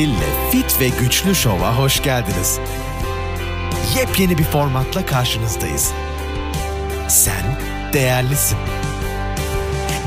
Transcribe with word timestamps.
Hil'le 0.00 0.50
Fit 0.50 0.80
ve 0.80 0.88
Güçlü 1.00 1.34
Şov'a 1.34 1.78
hoş 1.78 2.02
geldiniz. 2.02 2.60
Yepyeni 3.98 4.38
bir 4.38 4.44
formatla 4.44 5.06
karşınızdayız. 5.06 5.94
Sen 7.08 7.44
değerlisin. 7.92 8.58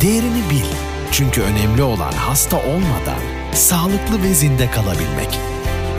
Değerini 0.01 0.43
bil. 0.49 0.69
Çünkü 1.11 1.41
önemli 1.41 1.83
olan 1.83 2.11
hasta 2.11 2.57
olmadan 2.57 3.21
sağlıklı 3.51 4.23
ve 4.23 4.33
zinde 4.33 4.67
kalabilmek. 4.71 5.31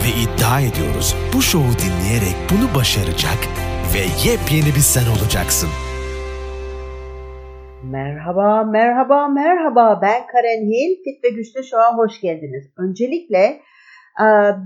Ve 0.03 0.09
iddia 0.23 0.61
ediyoruz 0.61 1.15
bu 1.33 1.41
şovu 1.41 1.71
dinleyerek 1.83 2.37
bunu 2.51 2.75
başaracak 2.79 3.39
ve 3.93 4.29
yepyeni 4.29 4.75
bir 4.75 4.85
sen 4.93 5.07
olacaksın. 5.15 5.69
Merhaba, 7.83 8.63
merhaba, 8.63 9.27
merhaba. 9.27 9.99
Ben 10.01 10.27
Karen 10.27 10.63
Hill. 10.71 11.03
Fit 11.03 11.23
ve 11.23 11.29
Güçlü 11.29 11.63
Şov'a 11.63 11.97
hoş 11.97 12.21
geldiniz. 12.21 12.65
Öncelikle 12.77 13.61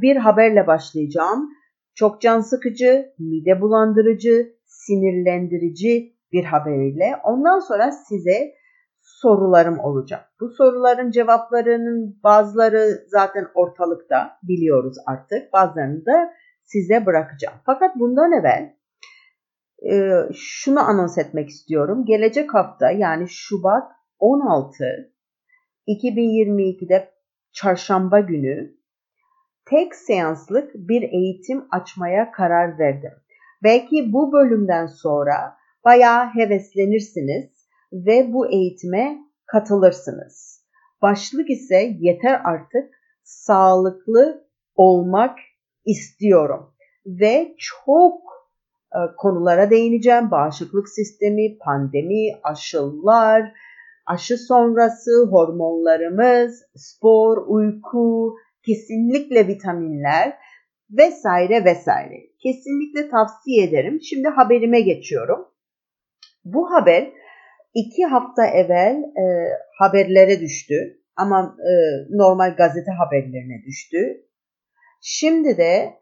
bir 0.02 0.16
haberle 0.16 0.68
başlayacağım. 0.68 1.50
Çok 1.96 2.22
can 2.22 2.40
sıkıcı, 2.40 3.14
mide 3.20 3.62
bulandırıcı, 3.62 4.56
sinirlendirici 4.66 6.14
bir 6.32 6.44
haberiyle. 6.44 7.16
Ondan 7.24 7.60
sonra 7.60 7.92
size 7.92 8.54
sorularım 9.02 9.80
olacak. 9.80 10.26
Bu 10.40 10.50
soruların 10.50 11.12
cevaplarının 11.12 12.20
bazıları 12.24 13.06
zaten 13.08 13.48
ortalıkta 13.54 14.38
biliyoruz 14.44 14.98
artık. 15.06 15.54
Bazılarını 15.54 16.06
da 16.06 16.34
size 16.64 17.06
bırakacağım. 17.06 17.58
Fakat 17.66 17.96
bundan 17.96 18.32
evvel 18.32 18.76
e, 19.92 20.12
şunu 20.34 20.80
anons 20.80 21.18
etmek 21.18 21.50
istiyorum. 21.50 22.06
Gelecek 22.06 22.54
hafta 22.54 22.92
yani 22.92 23.26
Şubat 23.30 23.92
16 24.20 24.86
2022'de 25.88 27.12
çarşamba 27.54 28.20
günü 28.20 28.79
tek 29.70 29.96
seanslık 29.96 30.72
bir 30.76 31.02
eğitim 31.02 31.66
açmaya 31.72 32.32
karar 32.32 32.80
verdim. 32.80 33.12
Belki 33.64 34.14
bu 34.14 34.32
bölümden 34.32 34.86
sonra 34.86 35.58
bayağı 35.86 36.26
heveslenirsiniz 36.26 37.50
ve 37.94 38.34
bu 38.34 38.52
eğitime 38.52 39.18
katılırsınız. 39.46 40.66
Başlık 41.02 41.50
ise 41.50 41.96
yeter 42.00 42.42
artık 42.44 42.94
sağlıklı 43.24 44.48
olmak 44.76 45.38
istiyorum 45.86 46.74
ve 47.06 47.56
çok 47.58 48.22
e, 48.94 49.00
konulara 49.18 49.70
değineceğim. 49.70 50.32
Bağışıklık 50.32 50.90
sistemi, 50.90 51.58
pandemi, 51.58 52.40
aşılar, 52.44 53.54
aşı 54.06 54.38
sonrası 54.38 55.28
hormonlarımız, 55.32 56.64
spor, 56.76 57.38
uyku, 57.48 58.36
kesinlikle 58.70 59.48
vitaminler 59.48 60.38
vesaire 60.90 61.66
vesaire. 61.66 62.16
Kesinlikle 62.44 63.10
tavsiye 63.10 63.64
ederim. 63.68 64.00
Şimdi 64.02 64.28
haberime 64.28 64.82
geçiyorum. 64.82 65.48
Bu 66.46 66.72
haber 66.72 67.12
iki 67.74 68.06
hafta 68.06 68.46
evvel 68.46 68.96
e, 68.96 69.24
haberlere 69.80 70.40
düştü 70.40 70.76
ama 71.16 71.56
e, 71.60 71.72
normal 72.18 72.56
gazete 72.56 72.92
haberlerine 72.92 73.64
düştü. 73.66 73.98
Şimdi 75.02 75.58
de 75.58 75.94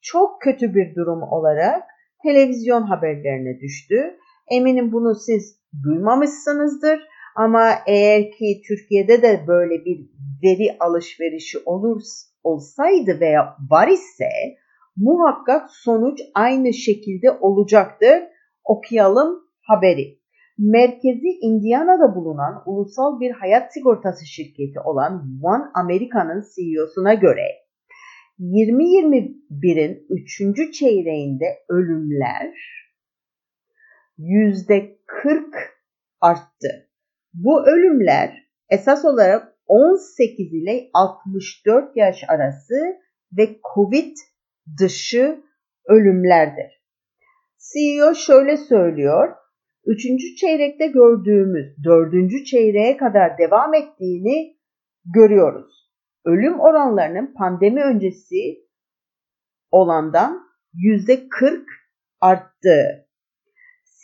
çok 0.00 0.42
kötü 0.42 0.74
bir 0.74 0.94
durum 0.94 1.22
olarak 1.22 1.82
televizyon 2.22 2.82
haberlerine 2.82 3.60
düştü. 3.60 4.16
Eminim 4.50 4.92
bunu 4.92 5.14
siz 5.14 5.60
duymamışsınızdır 5.84 7.00
ama 7.34 7.70
eğer 7.86 8.30
ki 8.30 8.62
Türkiye'de 8.68 9.22
de 9.22 9.44
böyle 9.46 9.84
bir 9.84 10.00
veri 10.42 10.76
alışverişi 10.80 11.58
olur 11.66 12.02
olsaydı 12.42 13.20
veya 13.20 13.56
var 13.70 13.88
ise 13.88 14.28
muhakkak 14.96 15.70
sonuç 15.70 16.18
aynı 16.34 16.72
şekilde 16.72 17.30
olacaktır. 17.30 18.22
Okuyalım 18.64 19.44
haberi. 19.60 20.18
Merkezi 20.58 21.28
Indiana'da 21.42 22.14
bulunan 22.14 22.62
ulusal 22.66 23.20
bir 23.20 23.30
hayat 23.30 23.72
sigortası 23.72 24.26
şirketi 24.26 24.80
olan 24.80 25.40
One 25.42 25.64
America'nın 25.74 26.44
CEO'suna 26.54 27.14
göre 27.14 27.64
2021'in 28.38 30.06
3. 30.10 30.72
çeyreğinde 30.72 31.44
ölümler 31.68 32.54
%40 34.18 34.94
arttı. 36.20 36.83
Bu 37.34 37.66
ölümler 37.66 38.48
esas 38.70 39.04
olarak 39.04 39.54
18 39.66 40.52
ile 40.52 40.90
64 40.94 41.96
yaş 41.96 42.24
arası 42.28 42.74
ve 43.38 43.56
COVID 43.74 44.16
dışı 44.80 45.44
ölümlerdir. 45.88 46.84
CEO 47.72 48.14
şöyle 48.14 48.56
söylüyor. 48.56 49.34
Üçüncü 49.86 50.36
çeyrekte 50.36 50.86
gördüğümüz 50.86 51.84
dördüncü 51.84 52.44
çeyreğe 52.44 52.96
kadar 52.96 53.38
devam 53.38 53.74
ettiğini 53.74 54.56
görüyoruz. 55.14 55.90
Ölüm 56.24 56.60
oranlarının 56.60 57.34
pandemi 57.34 57.82
öncesi 57.82 58.58
olandan 59.70 60.40
yüzde 60.74 61.28
40 61.28 61.68
arttı. 62.20 63.03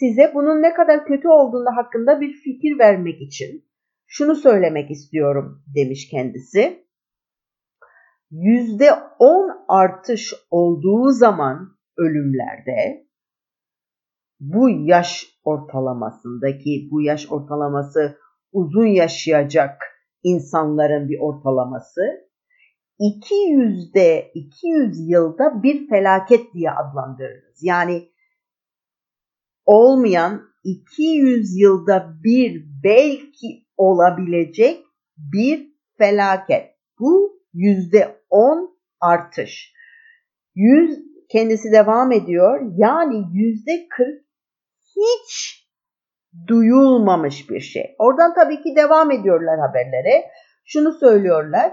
Size 0.01 0.33
bunun 0.35 0.63
ne 0.63 0.75
kadar 0.75 1.07
kötü 1.07 1.29
olduğunda 1.29 1.77
hakkında 1.77 2.21
bir 2.21 2.33
fikir 2.33 2.79
vermek 2.79 3.23
için 3.23 3.65
şunu 4.07 4.35
söylemek 4.35 4.91
istiyorum 4.91 5.63
demiş 5.77 6.09
kendisi. 6.11 6.87
Yüzde 8.31 8.93
10 9.19 9.65
artış 9.69 10.35
olduğu 10.51 11.11
zaman 11.11 11.77
ölümlerde 11.97 13.07
bu 14.41 14.71
yaş 14.71 15.27
ortalamasındaki 15.45 16.89
bu 16.91 17.03
yaş 17.03 17.33
ortalaması 17.33 18.19
uzun 18.53 18.87
yaşayacak 18.87 19.83
insanların 20.23 21.09
bir 21.09 21.19
ortalaması 21.21 22.01
200'de 23.01 24.31
200 24.35 25.11
yılda 25.11 25.63
bir 25.63 25.89
felaket 25.89 26.55
diye 26.55 26.71
adlandırırız. 26.71 27.59
Yani 27.63 28.11
olmayan 29.71 30.43
200 30.65 31.61
yılda 31.61 32.15
bir 32.25 32.65
belki 32.85 33.65
olabilecek 33.77 34.85
bir 35.17 35.67
felaket. 35.99 36.71
Bu 37.01 37.41
yüzde 37.55 38.17
10 38.31 38.79
artış. 39.01 39.73
100 40.55 40.99
kendisi 41.29 41.73
devam 41.73 42.13
ediyor. 42.13 42.73
Yani 42.77 43.25
yüzde 43.33 43.87
40 43.91 44.25
hiç 44.97 45.61
duyulmamış 46.47 47.51
bir 47.51 47.61
şey. 47.61 47.95
Oradan 47.99 48.35
tabii 48.35 48.63
ki 48.63 48.77
devam 48.77 49.11
ediyorlar 49.11 49.61
haberlere. 49.61 50.25
Şunu 50.65 50.93
söylüyorlar. 50.93 51.73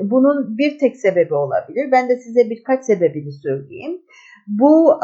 Bunun 0.00 0.58
bir 0.58 0.78
tek 0.78 0.96
sebebi 0.96 1.34
olabilir. 1.34 1.92
Ben 1.92 2.08
de 2.08 2.16
size 2.16 2.50
birkaç 2.50 2.84
sebebini 2.84 3.32
söyleyeyim. 3.32 4.02
Bu 4.46 5.00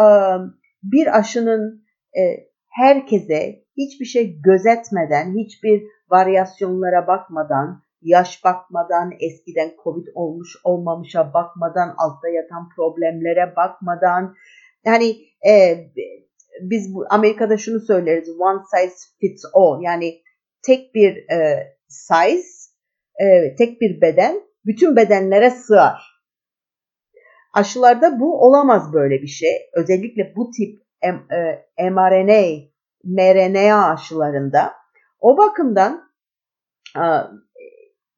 bir 0.93 1.19
aşının 1.19 1.85
e, 2.19 2.23
herkese 2.69 3.63
hiçbir 3.77 4.05
şey 4.05 4.41
gözetmeden, 4.41 5.35
hiçbir 5.39 5.83
varyasyonlara 6.11 7.07
bakmadan, 7.07 7.83
yaş 8.03 8.45
bakmadan, 8.45 9.13
eskiden 9.21 9.71
Covid 9.85 10.07
olmuş 10.15 10.57
olmamışa 10.65 11.35
bakmadan, 11.35 11.95
altta 11.99 12.29
yatan 12.29 12.69
problemlere 12.77 13.57
bakmadan, 13.57 14.35
yani 14.85 15.17
e, 15.49 15.77
biz 16.61 16.95
bu 16.95 17.05
Amerika'da 17.11 17.57
şunu 17.57 17.81
söyleriz, 17.81 18.29
one 18.41 18.63
size 18.71 18.95
fits 19.21 19.45
all, 19.55 19.83
yani 19.83 20.23
tek 20.67 20.95
bir 20.95 21.17
e, 21.17 21.69
size, 21.89 22.43
e, 23.21 23.55
tek 23.55 23.81
bir 23.81 24.01
beden 24.01 24.41
bütün 24.67 24.97
bedenlere 24.97 25.51
sığar. 25.51 26.06
Aşılarda 27.57 28.21
bu 28.21 28.43
olamaz 28.47 28.93
böyle 28.93 29.23
bir 29.23 29.27
şey. 29.27 29.57
Özellikle 29.73 30.33
bu 30.37 30.51
tip 30.51 30.79
mRNA, 31.79 32.33
e, 32.33 32.71
mRNA 33.05 33.93
aşılarında. 33.93 34.73
O 35.21 35.37
bakımdan 35.37 36.13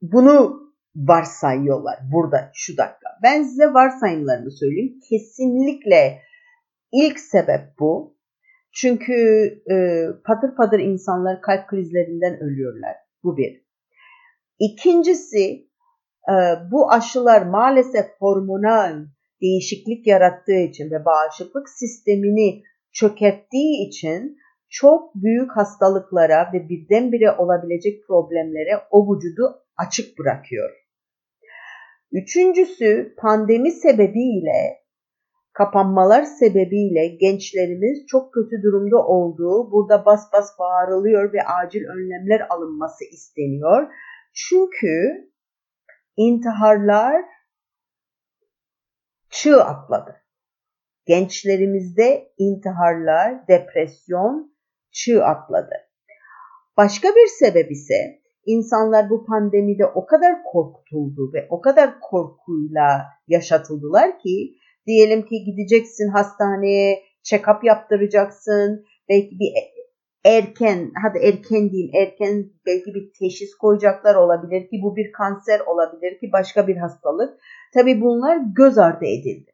bunu 0.03 0.61
varsayıyorlar 0.97 1.99
burada 2.13 2.51
şu 2.55 2.77
dakika. 2.77 3.09
Ben 3.23 3.43
size 3.43 3.67
varsayımlarını 3.75 4.51
söyleyeyim. 4.51 4.99
Kesinlikle 5.11 6.23
ilk 6.93 7.21
sebep 7.21 7.79
bu. 7.81 8.17
Çünkü 8.73 9.15
e, 9.71 10.07
patır 10.25 10.57
patır 10.57 10.79
insanlar 10.79 11.41
kalp 11.43 11.69
krizlerinden 11.69 12.41
ölüyorlar. 12.41 12.97
Bu 13.25 13.37
bir. 13.37 13.65
İkincisi 14.59 15.69
e, 16.29 16.35
bu 16.71 16.93
aşılar 16.93 17.43
maalesef 17.43 18.07
hormonal 18.19 19.07
değişiklik 19.43 20.07
yarattığı 20.07 20.61
için 20.71 20.91
ve 20.91 21.05
bağışıklık 21.05 21.69
sistemini 21.69 22.63
çökerttiği 22.93 23.89
için 23.89 24.37
çok 24.69 25.15
büyük 25.15 25.57
hastalıklara 25.57 26.53
ve 26.53 26.69
birdenbire 26.69 27.31
olabilecek 27.31 28.07
problemlere 28.07 28.81
o 28.91 29.15
vücudu 29.15 29.63
açık 29.77 30.19
bırakıyor. 30.19 30.71
Üçüncüsü 32.13 33.15
pandemi 33.19 33.71
sebebiyle 33.71 34.79
kapanmalar 35.53 36.23
sebebiyle 36.23 37.07
gençlerimiz 37.21 38.07
çok 38.07 38.35
kötü 38.35 38.63
durumda 38.63 38.97
olduğu 39.07 39.71
burada 39.73 40.05
bas 40.07 40.33
bas 40.33 40.59
bağırılıyor 40.59 41.33
ve 41.33 41.39
acil 41.43 41.85
önlemler 41.85 42.47
alınması 42.51 43.05
isteniyor. 43.05 43.89
Çünkü 44.33 44.95
intiharlar 46.17 47.25
çığ 49.31 49.65
atladı. 49.65 50.17
Gençlerimizde 51.07 52.33
intiharlar, 52.39 53.49
depresyon 53.49 54.55
çığ 54.93 55.25
atladı. 55.25 55.75
Başka 56.77 57.09
bir 57.09 57.27
sebep 57.27 57.71
ise 57.71 57.95
insanlar 58.47 59.11
bu 59.11 59.27
pandemide 59.27 59.87
o 59.87 60.07
kadar 60.07 60.45
korkutuldu 60.53 61.33
ve 61.35 61.47
o 61.51 61.61
kadar 61.61 62.01
korkuyla 62.01 63.07
yaşatıldılar 63.29 64.19
ki 64.19 64.55
diyelim 64.87 65.23
ki 65.27 65.45
gideceksin 65.45 66.09
hastaneye 66.09 67.03
check-up 67.25 67.67
yaptıracaksın 67.67 68.85
belki 69.09 69.31
bir 69.31 69.53
erken 70.29 70.93
hadi 71.03 71.19
erken 71.19 71.71
diyeyim 71.71 71.91
erken 72.03 72.51
belki 72.67 72.95
bir 72.95 73.13
teşhis 73.19 73.55
koyacaklar 73.55 74.15
olabilir 74.15 74.61
ki 74.69 74.81
bu 74.83 74.97
bir 74.97 75.13
kanser 75.13 75.61
olabilir 75.61 76.19
ki 76.21 76.31
başka 76.33 76.69
bir 76.69 76.77
hastalık. 76.77 77.41
Tabi 77.75 78.01
bunlar 78.01 78.39
göz 78.57 78.79
ardı 78.79 79.05
edildi. 79.05 79.51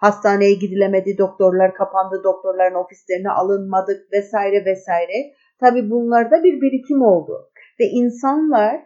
Hastaneye 0.00 0.54
gidilemedi, 0.54 1.18
doktorlar 1.18 1.74
kapandı, 1.74 2.24
doktorların 2.24 2.84
ofislerine 2.84 3.30
alınmadık 3.30 4.12
vesaire 4.12 4.64
vesaire. 4.64 5.34
Tabi 5.60 5.90
bunlarda 5.90 6.44
bir 6.44 6.60
birikim 6.60 7.02
oldu. 7.02 7.50
Ve 7.80 7.84
insanlar 7.84 8.82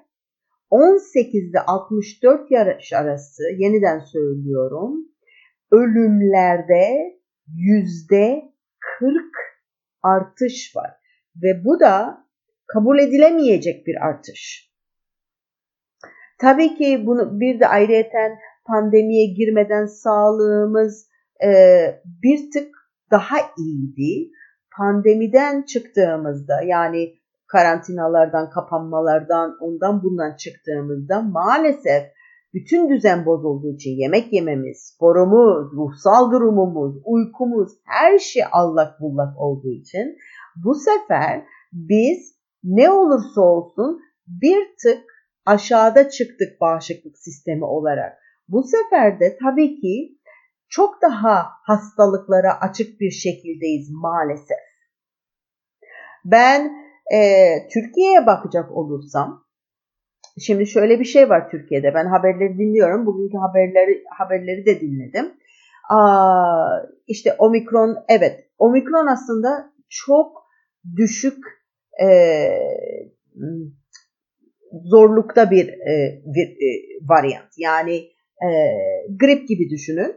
18 0.71 1.51
ile 1.51 1.61
64 1.61 2.51
yaş 2.51 2.93
arası 2.93 3.43
yeniden 3.59 3.99
söylüyorum 3.99 5.11
ölümlerde 5.73 7.17
yüzde 7.57 8.43
40 8.99 9.25
artış 10.03 10.77
var. 10.77 11.00
Ve 11.37 11.65
bu 11.65 11.81
da 11.81 12.25
kabul 12.67 12.99
edilemeyecek 12.99 13.87
bir 13.87 14.07
artış. 14.07 14.71
Tabii 16.41 16.75
ki 16.75 17.03
bunu 17.07 17.41
bir 17.41 17.61
de 17.61 17.67
ayrıyeten 17.67 18.39
pandemiye 18.67 19.27
girmeden 19.27 19.87
sağlığımız 19.87 21.09
e, 21.45 21.51
bir 22.23 22.51
tık 22.51 22.75
daha 23.11 23.37
iyiydi. 23.59 24.31
Pandemiden 24.79 25.63
çıktığımızda 25.63 26.63
yani 26.63 27.15
karantinalardan, 27.47 28.51
kapanmalardan, 28.51 29.57
ondan 29.61 30.03
bundan 30.03 30.37
çıktığımızda 30.37 31.23
maalesef 31.23 32.03
bütün 32.55 32.89
düzen 32.89 33.27
bozulduğu 33.27 33.75
için 33.75 33.91
yemek 33.91 34.33
yememiz, 34.33 34.93
sporumuz, 34.95 35.73
ruhsal 35.73 36.33
durumumuz, 36.33 36.97
uykumuz 37.05 37.73
her 37.85 38.19
şey 38.19 38.43
allak 38.53 39.01
bullak 39.01 39.39
olduğu 39.39 39.71
için 39.71 40.17
bu 40.57 40.75
sefer 40.75 41.45
biz 41.73 42.35
ne 42.65 42.91
olursa 42.91 43.41
olsun 43.41 44.01
bir 44.27 44.77
tık 44.83 45.05
aşağıda 45.47 46.09
çıktık 46.11 46.61
bağışıklık 46.61 47.19
sistemi 47.19 47.65
olarak. 47.65 48.19
Bu 48.49 48.63
sefer 48.63 49.21
de 49.21 49.39
tabii 49.43 49.81
ki 49.81 50.19
çok 50.69 51.03
daha 51.03 51.49
hastalıklara 51.63 52.61
açık 52.61 53.01
bir 53.01 53.11
şekildeyiz 53.11 53.91
maalesef. 53.91 54.59
Ben 56.25 56.73
e, 57.13 57.19
Türkiye'ye 57.69 58.27
bakacak 58.27 58.71
olursam 58.73 59.51
Şimdi 60.39 60.67
şöyle 60.67 61.01
bir 61.01 61.05
şey 61.05 61.31
var 61.31 61.51
Türkiye'de. 61.51 61.95
Ben 61.95 62.07
haberleri 62.07 62.59
dinliyorum. 62.59 63.07
Bugünkü 63.07 63.39
haberleri 63.39 64.05
haberleri 64.19 64.67
de 64.67 64.81
dinledim. 64.81 65.33
Aa, 65.91 66.79
işte 67.07 67.35
omikron 67.39 67.97
evet 68.09 68.51
omikron 68.59 69.07
aslında 69.07 69.73
çok 69.91 70.43
düşük 70.97 71.45
e, 72.03 72.09
zorlukta 74.85 75.51
bir, 75.51 75.69
e, 75.69 76.23
bir 76.25 76.47
e, 76.47 76.71
varyant. 77.03 77.53
Yani 77.59 77.97
e, 78.47 78.51
grip 79.21 79.49
gibi 79.49 79.71
düşünün. 79.71 80.17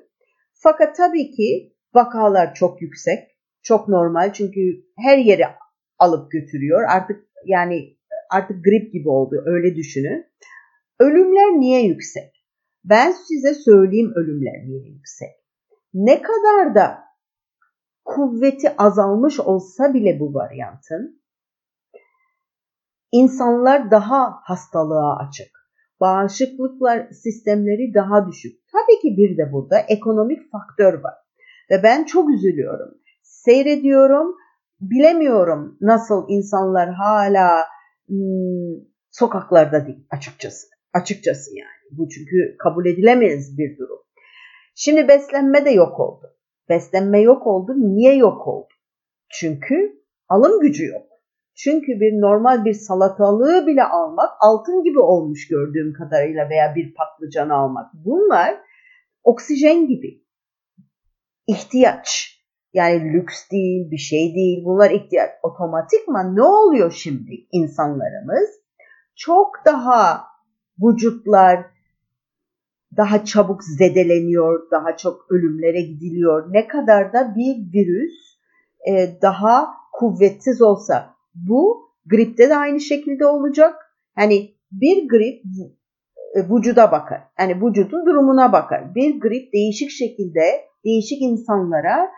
Fakat 0.54 0.96
tabii 0.96 1.31
ki 1.31 1.74
vakalar 1.94 2.54
çok 2.54 2.81
yüksek. 2.81 3.20
Çok 3.64 3.88
normal 3.88 4.34
çünkü 4.34 4.60
her 4.98 5.18
yeri 5.18 5.44
alıp 6.00 6.31
götürüyor. 6.31 6.84
Artık 6.90 7.25
yani 7.46 7.98
artık 8.31 8.64
grip 8.64 8.94
gibi 8.94 9.10
oldu 9.10 9.44
öyle 9.46 9.75
düşünün. 9.75 10.25
Ölümler 11.00 11.60
niye 11.60 11.81
yüksek? 11.81 12.34
Ben 12.84 13.12
size 13.12 13.54
söyleyeyim 13.54 14.14
ölümler 14.16 14.66
niye 14.66 14.90
yüksek. 14.90 15.30
Ne 15.94 16.22
kadar 16.22 16.75
da 16.75 17.02
kuvveti 18.05 18.77
azalmış 18.77 19.39
olsa 19.39 19.94
bile 19.94 20.19
bu 20.19 20.33
varyantın 20.33 21.21
insanlar 23.11 23.91
daha 23.91 24.39
hastalığa 24.44 25.17
açık. 25.17 25.63
Bağışıklıklar 26.00 27.07
sistemleri 27.11 27.94
daha 27.94 28.27
düşük. 28.27 28.59
Tabii 28.71 29.01
ki 29.01 29.17
bir 29.17 29.38
de 29.38 29.51
burada 29.51 29.79
ekonomik 29.79 30.51
faktör 30.51 30.94
var. 30.94 31.13
Ve 31.71 31.83
ben 31.83 32.03
çok 32.03 32.29
üzülüyorum. 32.29 32.97
Seyrediyorum, 33.21 34.35
bilemiyorum 34.81 35.77
nasıl 35.81 36.25
insanlar 36.29 36.94
hala 36.94 37.65
Hmm, 38.07 38.83
sokaklarda 39.11 39.88
değil 39.88 40.07
açıkçası. 40.09 40.67
Açıkçası 40.94 41.51
yani. 41.55 41.97
Bu 41.97 42.09
çünkü 42.09 42.55
kabul 42.59 42.85
edilemez 42.85 43.57
bir 43.57 43.77
durum. 43.77 44.00
Şimdi 44.75 45.07
beslenme 45.07 45.65
de 45.65 45.69
yok 45.69 46.00
oldu. 46.00 46.27
Beslenme 46.74 47.22
yok 47.22 47.48
oldu. 47.48 47.74
Niye 47.78 48.16
yok 48.16 48.48
oldu? 48.48 48.74
Çünkü 49.30 50.04
alım 50.30 50.60
gücü 50.60 50.86
yok. 50.86 51.08
Çünkü 51.56 51.88
bir 51.88 52.22
normal 52.22 52.66
bir 52.66 52.74
salatalığı 52.74 53.68
bile 53.68 53.84
almak 53.84 54.30
altın 54.40 54.84
gibi 54.84 55.00
olmuş 55.00 55.48
gördüğüm 55.48 55.94
kadarıyla 55.94 56.50
veya 56.50 56.75
bir 56.75 56.94
patlıcan 56.94 57.50
almak. 57.50 57.86
Bunlar 57.94 58.56
oksijen 59.24 59.88
gibi. 59.88 60.24
ihtiyaç. 61.48 62.40
Yani 62.74 63.14
lüks 63.14 63.50
değil, 63.52 63.92
bir 63.92 63.98
şey 63.98 64.36
değil. 64.36 64.66
Bunlar 64.66 64.92
ihtiyaç. 64.92 65.30
Otomatikman 65.44 66.36
ne 66.36 66.44
oluyor 66.44 66.92
şimdi 66.92 67.48
insanlarımız? 67.52 68.50
Çok 69.16 69.56
daha 69.66 70.24
vücutlar 70.84 71.66
daha 72.97 73.25
çabuk 73.25 73.63
zedeleniyor, 73.63 74.71
daha 74.71 74.97
çok 74.97 75.31
ölümlere 75.31 75.81
gidiliyor. 75.81 76.53
Ne 76.53 76.67
kadar 76.67 77.13
da 77.13 77.35
bir 77.35 77.73
virüs 77.73 78.13
e, 78.89 79.21
daha 79.21 79.67
kuvvetsiz 79.93 80.62
olsa 80.62 81.15
bu 81.35 81.89
gripte 82.05 82.50
de 82.50 82.55
aynı 82.55 82.79
şekilde 82.79 83.25
olacak. 83.25 83.75
Yani 84.17 84.51
bir 84.71 85.09
grip 85.09 85.43
e, 86.35 86.39
vücuda 86.50 86.91
bakar. 86.91 87.21
Yani 87.39 87.55
vücudun 87.55 88.05
durumuna 88.05 88.51
bakar. 88.51 88.95
Bir 88.95 89.19
grip 89.19 89.53
değişik 89.53 89.89
şekilde 89.89 90.41
değişik 90.85 91.21
insanlara 91.21 92.12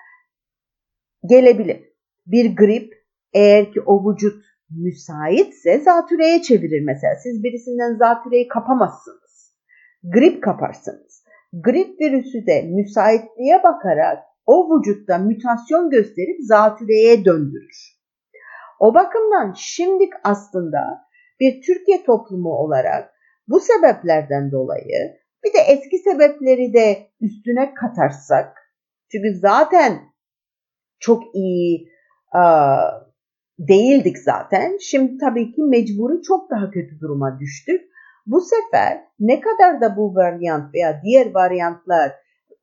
gelebilir. 1.30 1.80
Bir 2.26 2.56
grip 2.56 2.94
eğer 3.34 3.72
ki 3.72 3.82
o 3.82 4.12
vücut 4.12 4.46
müsaitse 4.70 5.80
zatürreye 5.80 6.42
çevirir 6.42 6.82
mesela. 6.86 7.16
Siz 7.24 7.44
birisinden 7.44 7.98
zatüreyi 7.98 8.48
kapamazsınız. 8.48 9.25
Grip 10.14 10.44
kaparsınız. 10.44 11.24
Grip 11.54 12.02
virüsü 12.02 12.46
de 12.48 12.62
müsaitliğe 12.62 13.64
bakarak 13.64 14.24
o 14.46 14.70
vücutta 14.70 15.18
mutasyon 15.18 15.90
gösterip 15.90 16.38
zatürreye 16.42 17.26
döndürür. 17.26 17.96
O 18.80 18.94
bakımdan 18.94 19.54
şimdik 19.58 20.14
aslında 20.24 20.80
bir 21.40 21.62
Türkiye 21.62 22.04
toplumu 22.04 22.50
olarak 22.50 23.12
bu 23.48 23.60
sebeplerden 23.60 24.52
dolayı 24.52 25.18
bir 25.46 25.54
de 25.54 25.60
eski 25.68 25.98
sebepleri 25.98 26.74
de 26.74 27.08
üstüne 27.22 27.74
katarsak 27.74 28.58
çünkü 29.12 29.40
zaten 29.40 30.02
çok 31.00 31.36
iyi 31.36 31.90
e, 32.36 32.44
değildik 33.60 34.18
zaten. 34.18 34.78
Şimdi 34.82 35.18
tabii 35.18 35.52
ki 35.52 35.62
mecburi 35.62 36.22
çok 36.22 36.52
daha 36.52 36.72
kötü 36.72 37.00
duruma 37.00 37.40
düştük. 37.40 37.82
Bu 38.26 38.42
sefer 38.42 39.02
ne 39.20 39.40
kadar 39.40 39.82
da 39.82 39.98
bu 39.98 40.16
varyant 40.16 40.74
veya 40.74 41.02
diğer 41.04 41.34
varyantlar 41.34 42.12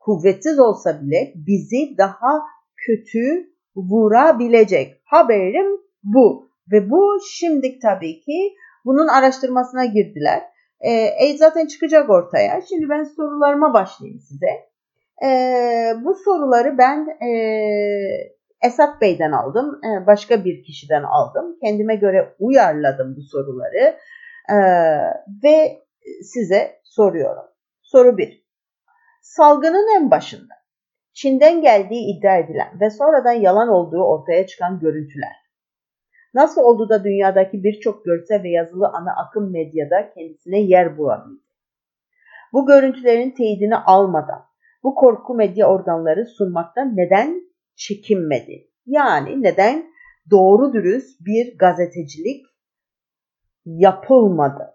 kuvvetsiz 0.00 0.58
olsa 0.58 1.00
bile 1.02 1.32
bizi 1.34 1.98
daha 1.98 2.40
kötü 2.76 3.52
vurabilecek. 3.76 5.02
Haberim 5.04 5.80
bu. 6.02 6.50
Ve 6.72 6.90
bu 6.90 7.18
şimdi 7.30 7.78
tabii 7.78 8.20
ki 8.20 8.54
bunun 8.84 9.08
araştırmasına 9.08 9.84
girdiler. 9.84 10.42
E, 10.80 11.36
zaten 11.36 11.66
çıkacak 11.66 12.10
ortaya. 12.10 12.60
Şimdi 12.68 12.88
ben 12.88 13.04
sorularıma 13.04 13.74
başlayayım 13.74 14.20
size. 14.20 14.72
E, 15.24 15.28
bu 16.04 16.14
soruları 16.14 16.78
ben 16.78 17.26
e, 17.26 17.30
Esat 18.62 19.00
Bey'den 19.00 19.32
aldım, 19.32 19.80
e, 19.84 20.06
başka 20.06 20.44
bir 20.44 20.62
kişiden 20.64 21.02
aldım. 21.02 21.56
Kendime 21.62 21.94
göre 21.94 22.34
uyarladım 22.38 23.16
bu 23.16 23.22
soruları 23.22 23.96
e, 24.48 24.56
ve 25.44 25.82
size 26.22 26.80
soruyorum. 26.84 27.44
Soru 27.82 28.18
1. 28.18 28.46
Salgının 29.22 29.96
en 29.96 30.10
başında 30.10 30.54
Çin'den 31.12 31.60
geldiği 31.60 32.16
iddia 32.16 32.36
edilen 32.36 32.80
ve 32.80 32.90
sonradan 32.90 33.32
yalan 33.32 33.68
olduğu 33.68 34.04
ortaya 34.04 34.46
çıkan 34.46 34.80
görüntüler. 34.80 35.42
Nasıl 36.34 36.60
oldu 36.60 36.88
da 36.88 37.04
dünyadaki 37.04 37.64
birçok 37.64 38.04
görsel 38.04 38.42
ve 38.42 38.50
yazılı 38.50 38.88
ana 38.88 39.16
akım 39.16 39.52
medyada 39.52 40.10
kendisine 40.14 40.60
yer 40.60 40.98
bulabildi? 40.98 41.42
Bu 42.52 42.66
görüntülerin 42.66 43.30
teyidini 43.30 43.76
almadan 43.76 44.44
bu 44.82 44.94
korku 44.94 45.34
medya 45.34 45.66
organları 45.66 46.26
sunmaktan 46.26 46.96
neden 46.96 47.42
çekinmedi? 47.76 48.68
Yani 48.86 49.42
neden 49.42 49.84
doğru 50.30 50.72
dürüst 50.72 51.20
bir 51.20 51.58
gazetecilik 51.58 52.51
yapılmadı? 53.64 54.74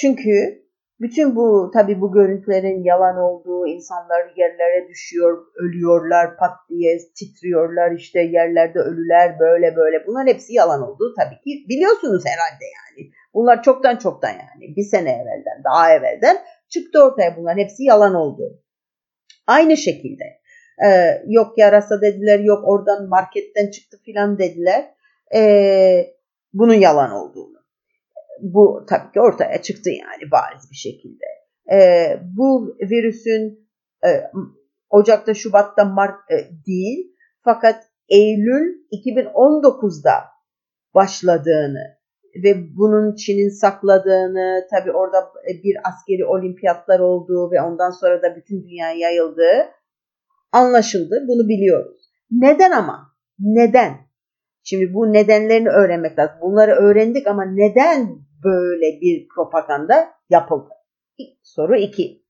Çünkü 0.00 0.62
bütün 1.00 1.36
bu 1.36 1.70
tabi 1.74 2.00
bu 2.00 2.12
görüntülerin 2.12 2.84
yalan 2.84 3.16
olduğu, 3.16 3.66
insanlar 3.66 4.32
yerlere 4.36 4.88
düşüyor, 4.88 5.46
ölüyorlar, 5.56 6.36
pat 6.36 6.56
diye 6.68 6.98
titriyorlar, 7.18 7.92
işte 7.92 8.20
yerlerde 8.20 8.78
ölüler 8.78 9.38
böyle 9.38 9.76
böyle. 9.76 10.06
Bunların 10.06 10.26
hepsi 10.26 10.54
yalan 10.54 10.82
olduğu 10.82 11.14
tabii 11.14 11.40
ki 11.40 11.68
biliyorsunuz 11.68 12.22
herhalde 12.26 12.64
yani. 12.64 13.10
Bunlar 13.34 13.62
çoktan 13.62 13.96
çoktan 13.96 14.30
yani 14.30 14.76
bir 14.76 14.82
sene 14.82 15.10
evvelden, 15.10 15.64
daha 15.64 15.92
evvelden 15.94 16.38
çıktı 16.68 17.04
ortaya 17.04 17.36
bunların 17.36 17.58
hepsi 17.58 17.84
yalan 17.84 18.14
oldu. 18.14 18.62
Aynı 19.46 19.76
şekilde 19.76 20.24
e, 20.86 20.88
yok 21.26 21.58
yarasa 21.58 22.00
dediler, 22.00 22.38
yok 22.38 22.68
oradan 22.68 23.08
marketten 23.08 23.70
çıktı 23.70 23.98
filan 24.04 24.38
dediler. 24.38 24.94
E, 25.34 25.42
bunun 26.52 26.74
yalan 26.74 27.10
olduğunu 27.10 27.61
bu 28.42 28.86
tabii 28.88 29.12
ki 29.12 29.20
ortaya 29.20 29.62
çıktı 29.62 29.90
yani 29.90 30.30
bariz 30.30 30.70
bir 30.70 30.76
şekilde. 30.76 31.24
E, 31.72 31.78
bu 32.36 32.76
virüsün 32.90 33.68
e, 34.04 34.10
Ocak'ta, 34.90 35.34
Şubat'ta, 35.34 35.84
Mart 35.84 36.30
e, 36.30 36.36
değil 36.66 37.16
fakat 37.44 37.84
Eylül 38.08 38.82
2019'da 38.92 40.12
başladığını 40.94 42.02
ve 42.44 42.76
bunun 42.76 43.14
Çin'in 43.14 43.48
sakladığını, 43.48 44.66
tabii 44.70 44.92
orada 44.92 45.32
bir 45.64 45.76
askeri 45.84 46.24
olimpiyatlar 46.24 47.00
olduğu 47.00 47.50
ve 47.52 47.62
ondan 47.62 47.90
sonra 47.90 48.22
da 48.22 48.36
bütün 48.36 48.62
dünyaya 48.62 48.98
yayıldığı 48.98 49.68
anlaşıldı. 50.52 51.24
Bunu 51.28 51.48
biliyoruz. 51.48 52.02
Neden 52.30 52.70
ama? 52.70 53.12
Neden? 53.38 53.96
Şimdi 54.64 54.94
bu 54.94 55.12
nedenlerini 55.12 55.68
öğrenmek 55.68 56.18
lazım. 56.18 56.36
Bunları 56.42 56.72
öğrendik 56.72 57.26
ama 57.26 57.44
neden 57.44 58.08
böyle 58.44 59.00
bir 59.00 59.28
propaganda 59.28 60.14
yapıldı? 60.30 60.68
Soru 61.42 61.76
2. 61.76 62.22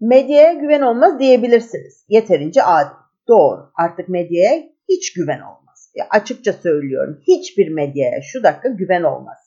Medyaya 0.00 0.52
güven 0.52 0.80
olmaz 0.80 1.18
diyebilirsiniz. 1.18 2.04
Yeterince 2.08 2.62
adil. 2.62 2.94
Doğru. 3.28 3.70
Artık 3.74 4.08
medyaya 4.08 4.62
hiç 4.88 5.12
güven 5.12 5.40
olmaz. 5.40 5.92
Ya 5.94 6.06
açıkça 6.10 6.52
söylüyorum. 6.52 7.20
Hiçbir 7.28 7.68
medyaya 7.68 8.22
şu 8.22 8.42
dakika 8.42 8.68
güven 8.68 9.02
olmaz. 9.02 9.38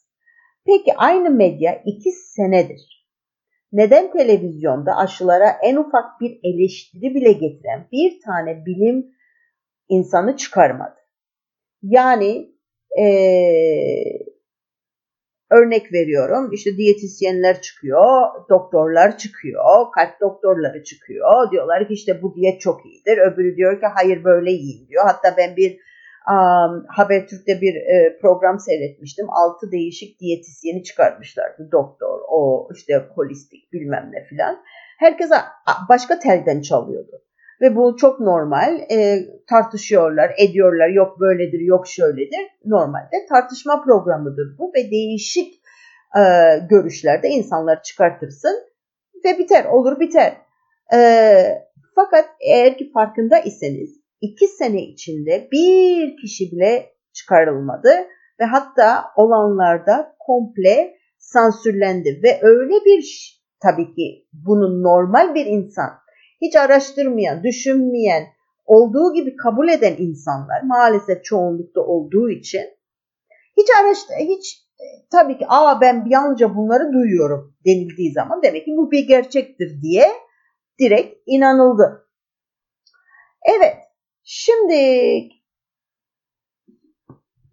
Peki 0.65 0.93
aynı 0.97 1.29
medya 1.29 1.81
2 1.85 2.11
senedir. 2.11 3.07
Neden 3.71 4.11
televizyonda 4.11 4.97
aşılara 4.97 5.49
en 5.63 5.75
ufak 5.75 6.21
bir 6.21 6.39
eleştiri 6.43 7.15
bile 7.15 7.31
getiren 7.31 7.87
bir 7.91 8.21
tane 8.25 8.65
bilim 8.65 9.05
insanı 9.89 10.37
çıkarmadı? 10.37 10.95
Yani 11.81 12.54
ee, 12.99 14.35
örnek 15.51 15.93
veriyorum 15.93 16.49
işte 16.51 16.77
diyetisyenler 16.77 17.61
çıkıyor, 17.61 18.03
doktorlar 18.49 19.17
çıkıyor, 19.17 19.91
kalp 19.95 20.21
doktorları 20.21 20.83
çıkıyor. 20.83 21.51
Diyorlar 21.51 21.87
ki 21.87 21.93
işte 21.93 22.21
bu 22.21 22.35
diyet 22.35 22.61
çok 22.61 22.85
iyidir. 22.85 23.17
Öbürü 23.17 23.55
diyor 23.55 23.79
ki 23.79 23.85
hayır 23.95 24.23
böyle 24.23 24.51
yiyin 24.51 24.87
diyor. 24.87 25.03
Hatta 25.05 25.37
ben 25.37 25.55
bir 25.55 25.71
um, 26.29 26.85
Habertürk'te 26.87 27.61
bir 27.61 27.75
e, 27.75 28.17
program 28.21 28.59
seyretmiştim. 28.59 29.29
Altı 29.29 29.71
değişik 29.71 30.19
diyetisyeni 30.19 30.83
çıkarmışlardı. 30.83 31.69
Doktor, 31.71 32.19
o 32.29 32.69
işte 32.75 33.05
holistik 33.15 33.73
bilmem 33.73 34.09
ne 34.11 34.23
filan. 34.23 34.63
Herkes 34.99 35.29
başka 35.89 36.19
telden 36.19 36.61
çalıyordu. 36.61 37.24
Ve 37.61 37.75
bu 37.75 37.95
çok 37.97 38.19
normal. 38.19 38.79
E, 38.91 39.25
tartışıyorlar, 39.49 40.31
ediyorlar. 40.37 40.89
Yok 40.89 41.19
böyledir, 41.19 41.59
yok 41.59 41.87
şöyledir. 41.87 42.47
Normalde 42.65 43.25
tartışma 43.29 43.83
programıdır 43.83 44.57
bu 44.59 44.71
ve 44.75 44.91
değişik 44.91 45.53
e, 46.17 46.21
görüşlerde 46.69 47.29
insanlar 47.29 47.83
çıkartırsın 47.83 48.55
ve 49.25 49.37
biter, 49.39 49.65
olur 49.65 49.99
biter. 49.99 50.33
E, 50.93 50.99
fakat 51.95 52.25
eğer 52.39 52.77
ki 52.77 52.91
farkında 52.93 53.39
iseniz 53.39 54.05
iki 54.21 54.47
sene 54.47 54.81
içinde 54.81 55.47
bir 55.51 56.17
kişi 56.21 56.51
bile 56.51 56.91
çıkarılmadı 57.13 57.89
ve 58.39 58.45
hatta 58.45 59.05
olanlarda 59.15 60.15
komple 60.19 60.95
sansürlendi 61.17 62.19
ve 62.23 62.39
öyle 62.41 62.73
bir 62.85 63.35
tabii 63.59 63.95
ki 63.95 64.27
bunun 64.33 64.83
normal 64.83 65.35
bir 65.35 65.45
insan 65.45 65.89
hiç 66.41 66.55
araştırmayan, 66.55 67.43
düşünmeyen, 67.43 68.23
olduğu 68.65 69.13
gibi 69.13 69.35
kabul 69.35 69.69
eden 69.69 69.95
insanlar 69.97 70.61
maalesef 70.63 71.23
çoğunlukta 71.23 71.81
olduğu 71.81 72.29
için 72.29 72.61
hiç 73.57 73.67
araştır, 73.81 74.15
hiç 74.15 74.65
e, 74.79 74.85
tabii 75.11 75.37
ki 75.37 75.45
aa 75.47 75.81
ben 75.81 76.05
yalnızca 76.09 76.55
bunları 76.55 76.93
duyuyorum 76.93 77.55
denildiği 77.65 78.11
zaman 78.11 78.43
demek 78.43 78.65
ki 78.65 78.71
bu 78.77 78.91
bir 78.91 79.07
gerçektir 79.07 79.81
diye 79.81 80.07
direkt 80.79 81.23
inanıldı. 81.25 82.09
Evet, 83.57 83.77
şimdi 84.23 85.29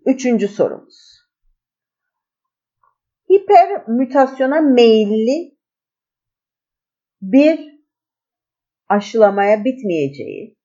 üçüncü 0.06 0.48
sorumuz. 0.48 1.12
Hiper 3.30 3.88
mutasyona 3.88 4.60
meyilli 4.60 5.58
bir 7.22 7.71
aşılamaya 8.92 9.64
bitmeyeceği, 9.64 10.56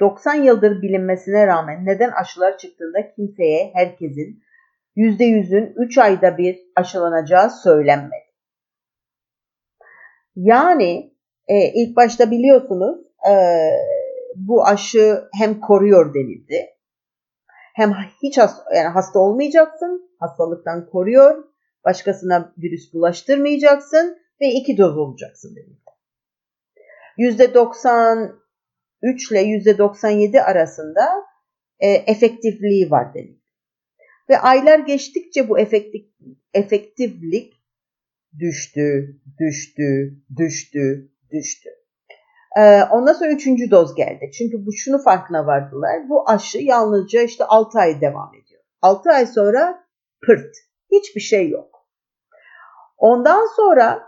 90 0.00 0.34
yıldır 0.34 0.82
bilinmesine 0.82 1.46
rağmen 1.46 1.86
neden 1.86 2.10
aşılar 2.10 2.58
çıktığında 2.58 3.12
kimseye, 3.16 3.70
herkesin 3.74 4.42
%100'ün 4.96 5.74
3 5.76 5.98
ayda 5.98 6.38
bir 6.38 6.58
aşılanacağı 6.76 7.50
söylenmedi. 7.50 8.24
Yani 10.36 11.14
e, 11.48 11.72
ilk 11.74 11.96
başta 11.96 12.30
biliyorsunuz 12.30 12.98
e, 13.30 13.34
bu 14.36 14.66
aşı 14.66 15.24
hem 15.38 15.60
koruyor 15.60 16.14
denildi. 16.14 16.66
Hem 17.74 17.92
hiç 18.22 18.38
hasta, 18.38 18.74
yani 18.74 18.88
hasta 18.88 19.18
olmayacaksın, 19.18 20.10
hastalıktan 20.20 20.86
koruyor, 20.86 21.44
başkasına 21.84 22.52
virüs 22.58 22.94
bulaştırmayacaksın 22.94 24.18
ve 24.40 24.46
iki 24.46 24.78
doz 24.78 24.98
olacaksın 24.98 25.56
denildi. 25.56 25.83
%93 27.18 28.34
ile 29.30 29.42
%97 29.42 30.40
arasında 30.42 31.08
e, 31.78 31.88
efektifliği 31.88 32.90
var 32.90 33.14
dedik. 33.14 33.44
Ve 34.30 34.38
aylar 34.38 34.78
geçtikçe 34.78 35.48
bu 35.48 35.58
efektif, 35.58 36.02
efektiflik 36.54 37.52
düştü, 38.38 39.20
düştü, 39.40 40.18
düştü, 40.36 41.10
düştü. 41.32 41.70
Ee, 42.58 42.82
ondan 42.82 43.12
sonra 43.12 43.30
üçüncü 43.30 43.70
doz 43.70 43.94
geldi. 43.94 44.30
Çünkü 44.38 44.66
bu 44.66 44.72
şunu 44.72 45.02
farkına 45.02 45.46
vardılar. 45.46 46.08
Bu 46.08 46.30
aşı 46.30 46.58
yalnızca 46.58 47.22
işte 47.22 47.44
6 47.44 47.78
ay 47.78 48.00
devam 48.00 48.34
ediyor. 48.34 48.62
6 48.82 49.10
ay 49.10 49.26
sonra 49.26 49.86
pırt. 50.26 50.56
Hiçbir 50.92 51.20
şey 51.20 51.48
yok. 51.50 51.88
Ondan 52.96 53.46
sonra 53.56 54.02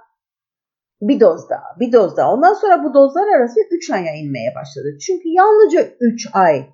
bir 1.01 1.21
doz 1.21 1.51
daha, 1.51 1.81
bir 1.81 1.93
doz 1.93 2.17
daha. 2.17 2.33
Ondan 2.33 2.55
sonra 2.55 2.85
bu 2.85 2.95
dozlar 2.95 3.29
arası 3.39 3.61
3 3.71 3.91
aya 3.91 4.15
inmeye 4.15 4.55
başladı. 4.55 4.99
Çünkü 5.07 5.29
yalnızca 5.29 5.89
3 6.01 6.29
ay 6.33 6.67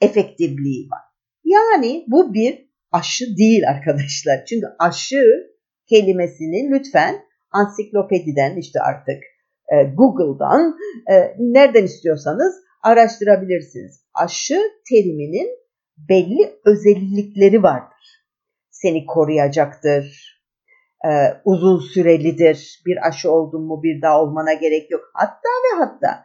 efektifliği 0.00 0.88
var. 0.90 1.02
Yani 1.44 2.04
bu 2.08 2.34
bir 2.34 2.70
aşı 2.92 3.24
değil 3.36 3.68
arkadaşlar. 3.68 4.44
Çünkü 4.48 4.66
aşı 4.78 5.24
kelimesini 5.88 6.70
lütfen 6.70 7.22
ansiklopediden 7.50 8.56
işte 8.56 8.80
artık 8.80 9.22
e, 9.72 9.76
Google'dan 9.94 10.76
e, 11.10 11.14
nereden 11.38 11.84
istiyorsanız 11.84 12.54
araştırabilirsiniz. 12.82 14.04
Aşı 14.14 14.60
teriminin 14.90 15.48
belli 16.08 16.60
özellikleri 16.64 17.62
vardır. 17.62 18.24
Seni 18.70 19.06
koruyacaktır, 19.06 20.39
e, 21.04 21.10
uzun 21.44 21.78
sürelidir. 21.78 22.82
Bir 22.86 23.08
aşı 23.08 23.30
oldun 23.30 23.66
mu 23.66 23.82
bir 23.82 24.02
daha 24.02 24.22
olmana 24.22 24.52
gerek 24.52 24.90
yok. 24.90 25.00
Hatta 25.14 25.48
ve 25.64 25.84
hatta 25.84 26.24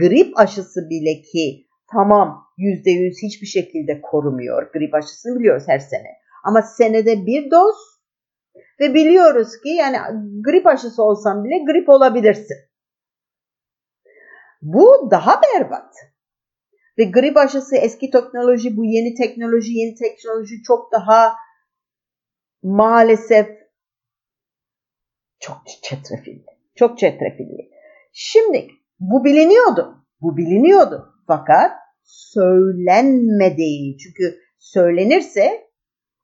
grip 0.00 0.38
aşısı 0.38 0.80
bile 0.90 1.22
ki 1.22 1.66
tamam 1.92 2.44
yüzde 2.58 2.90
yüz 2.90 3.22
hiçbir 3.22 3.46
şekilde 3.46 4.00
korumuyor. 4.00 4.72
Grip 4.72 4.94
aşısını 4.94 5.38
biliyoruz 5.38 5.64
her 5.66 5.78
sene. 5.78 6.08
Ama 6.44 6.62
senede 6.62 7.26
bir 7.26 7.50
doz 7.50 7.98
Ve 8.80 8.94
biliyoruz 8.94 9.48
ki 9.62 9.68
yani 9.68 9.96
grip 10.44 10.66
aşısı 10.66 11.02
olsan 11.02 11.44
bile 11.44 11.64
grip 11.72 11.88
olabilirsin. 11.88 12.56
Bu 14.62 15.08
daha 15.10 15.40
berbat. 15.42 15.94
Ve 16.98 17.04
grip 17.04 17.36
aşısı 17.36 17.76
eski 17.76 18.10
teknoloji, 18.10 18.76
bu 18.76 18.84
yeni 18.84 19.14
teknoloji, 19.14 19.72
yeni 19.72 19.94
teknoloji 19.94 20.62
çok 20.62 20.92
daha 20.92 21.34
maalesef 22.62 23.57
çok 25.40 25.62
çetrefilli. 25.82 26.44
Çok 26.74 26.98
çetrefilli. 26.98 27.70
Şimdi 28.12 28.68
bu 29.00 29.24
biliniyordu. 29.24 30.04
Bu 30.20 30.36
biliniyordu. 30.36 31.14
Fakat 31.26 31.72
söylenmedi. 32.04 33.96
Çünkü 33.98 34.38
söylenirse 34.58 35.68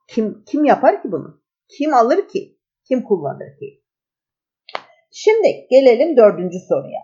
kim 0.09 0.45
kim 0.45 0.65
yapar 0.65 1.03
ki 1.03 1.13
bunu? 1.13 1.43
Kim 1.69 1.95
alır 1.95 2.29
ki? 2.29 2.59
Kim 2.89 3.03
kullanır 3.03 3.59
ki? 3.59 3.83
Şimdi 5.13 5.67
gelelim 5.71 6.17
dördüncü 6.17 6.59
soruya. 6.69 7.01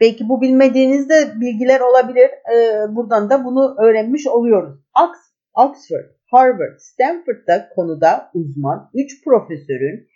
Belki 0.00 0.28
bu 0.28 0.40
bilmediğinizde 0.40 1.40
bilgiler 1.40 1.80
olabilir. 1.80 2.30
Ee, 2.54 2.96
buradan 2.96 3.30
da 3.30 3.44
bunu 3.44 3.76
öğrenmiş 3.78 4.26
oluyoruz. 4.26 4.78
Oxford, 5.54 6.10
Harvard, 6.30 6.78
Stanford'da 6.78 7.68
konuda 7.74 8.30
uzman 8.34 8.90
3 8.94 9.24
profesörün 9.24 10.08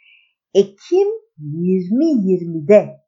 Ekim 0.54 1.08
2020'de 1.38 3.00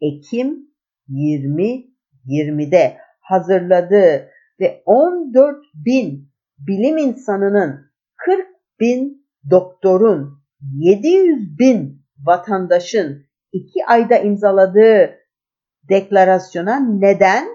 Ekim 0.00 0.66
2020'de 1.08 2.98
hazırladığı 3.20 4.30
ve 4.60 4.82
14 4.86 5.56
bin 5.74 6.32
bilim 6.58 6.98
insanının 6.98 7.90
40 8.16 8.46
bin 8.80 9.26
doktorun 9.50 10.42
700 10.74 11.58
bin 11.58 12.02
vatandaşın 12.24 13.26
iki 13.52 13.86
ayda 13.86 14.18
imzaladığı 14.18 15.14
deklarasyona 15.88 16.80
neden 16.80 17.48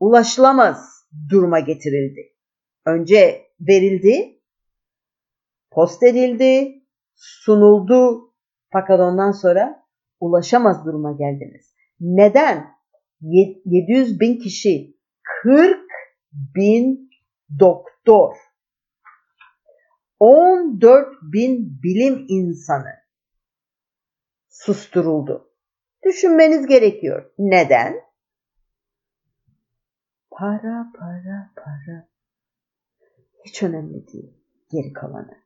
ulaşılamaz 0.00 1.06
duruma 1.30 1.60
getirildi. 1.60 2.20
Önce 2.86 3.42
verildi, 3.60 4.40
post 5.70 6.02
edildi, 6.02 6.75
sunuldu 7.16 8.32
fakat 8.72 9.00
ondan 9.00 9.30
sonra 9.30 9.86
ulaşamaz 10.20 10.84
duruma 10.86 11.12
geldiniz. 11.12 11.74
Neden? 12.00 12.76
700 13.20 14.20
bin 14.20 14.38
kişi, 14.38 14.96
40 15.42 15.80
bin 16.32 17.10
doktor, 17.60 18.36
14 20.18 21.08
bin 21.22 21.82
bilim 21.82 22.24
insanı 22.28 22.92
susturuldu. 24.48 25.52
Düşünmeniz 26.04 26.66
gerekiyor. 26.66 27.30
Neden? 27.38 28.00
Para, 30.30 30.92
para, 30.98 31.52
para. 31.56 32.08
Hiç 33.44 33.62
önemli 33.62 34.08
değil. 34.08 34.34
Geri 34.70 34.92
kalanı. 34.92 35.45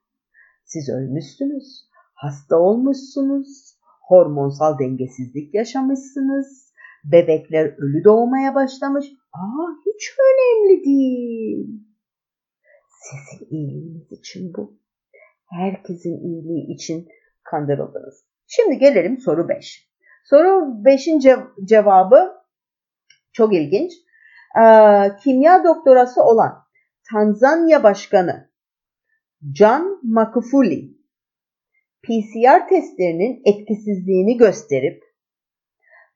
Siz 0.72 0.88
ölmüşsünüz, 0.88 1.88
hasta 2.14 2.56
olmuşsunuz, 2.56 3.78
hormonsal 4.08 4.78
dengesizlik 4.78 5.54
yaşamışsınız, 5.54 6.72
bebekler 7.04 7.64
ölü 7.64 8.04
doğmaya 8.04 8.54
başlamış. 8.54 9.06
Aa 9.32 9.68
hiç 9.86 10.14
önemli 10.18 10.84
değil. 10.84 11.66
Sizin 13.00 13.46
iyiliğiniz 13.50 14.12
için 14.12 14.52
bu. 14.56 14.78
Herkesin 15.50 16.18
iyiliği 16.18 16.74
için 16.74 17.08
kandırıldınız. 17.50 18.24
Şimdi 18.46 18.78
gelelim 18.78 19.18
soru 19.18 19.48
5. 19.48 19.90
Soru 20.24 20.82
5'in 20.84 21.18
cev- 21.18 21.66
cevabı 21.66 22.32
çok 23.32 23.54
ilginç. 23.54 23.92
Ee, 24.62 24.62
kimya 25.24 25.64
doktorası 25.64 26.22
olan 26.22 26.64
Tanzanya 27.12 27.82
Başkanı 27.82 28.49
John 29.42 30.00
Magufuli 30.02 31.00
PCR 32.02 32.68
testlerinin 32.68 33.42
etkisizliğini 33.44 34.36
gösterip 34.36 35.02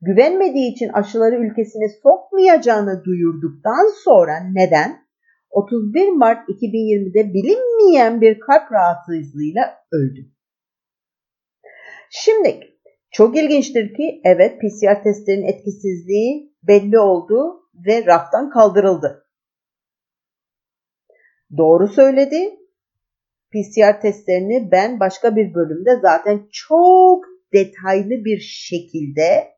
güvenmediği 0.01 0.73
için 0.73 0.89
aşıları 0.89 1.37
ülkesine 1.37 1.89
sokmayacağını 2.03 3.05
duyurduktan 3.05 4.03
sonra 4.05 4.33
neden 4.53 5.05
31 5.51 6.09
Mart 6.09 6.49
2020'de 6.49 7.35
bilinmeyen 7.35 8.21
bir 8.21 8.41
kalp 8.41 8.73
rahatsızlığıyla 8.73 9.79
öldü. 9.93 10.21
Şimdi 12.11 12.61
çok 13.11 13.37
ilginçtir 13.37 13.95
ki 13.95 14.21
evet 14.25 14.61
PCR 14.61 15.03
testlerinin 15.03 15.47
etkisizliği 15.47 16.55
belli 16.63 16.99
oldu 16.99 17.61
ve 17.87 18.07
raftan 18.07 18.51
kaldırıldı. 18.51 19.27
Doğru 21.57 21.89
söyledi. 21.89 22.64
PCR 23.55 24.01
testlerini 24.01 24.71
ben 24.73 25.01
başka 25.01 25.37
bir 25.37 25.55
bölümde 25.55 26.01
zaten 26.03 26.49
çok 26.53 27.25
detaylı 27.53 28.25
bir 28.25 28.39
şekilde 28.41 29.55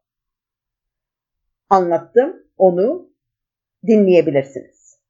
anlattım. 1.70 2.46
Onu 2.56 3.10
dinleyebilirsiniz. 3.86 5.00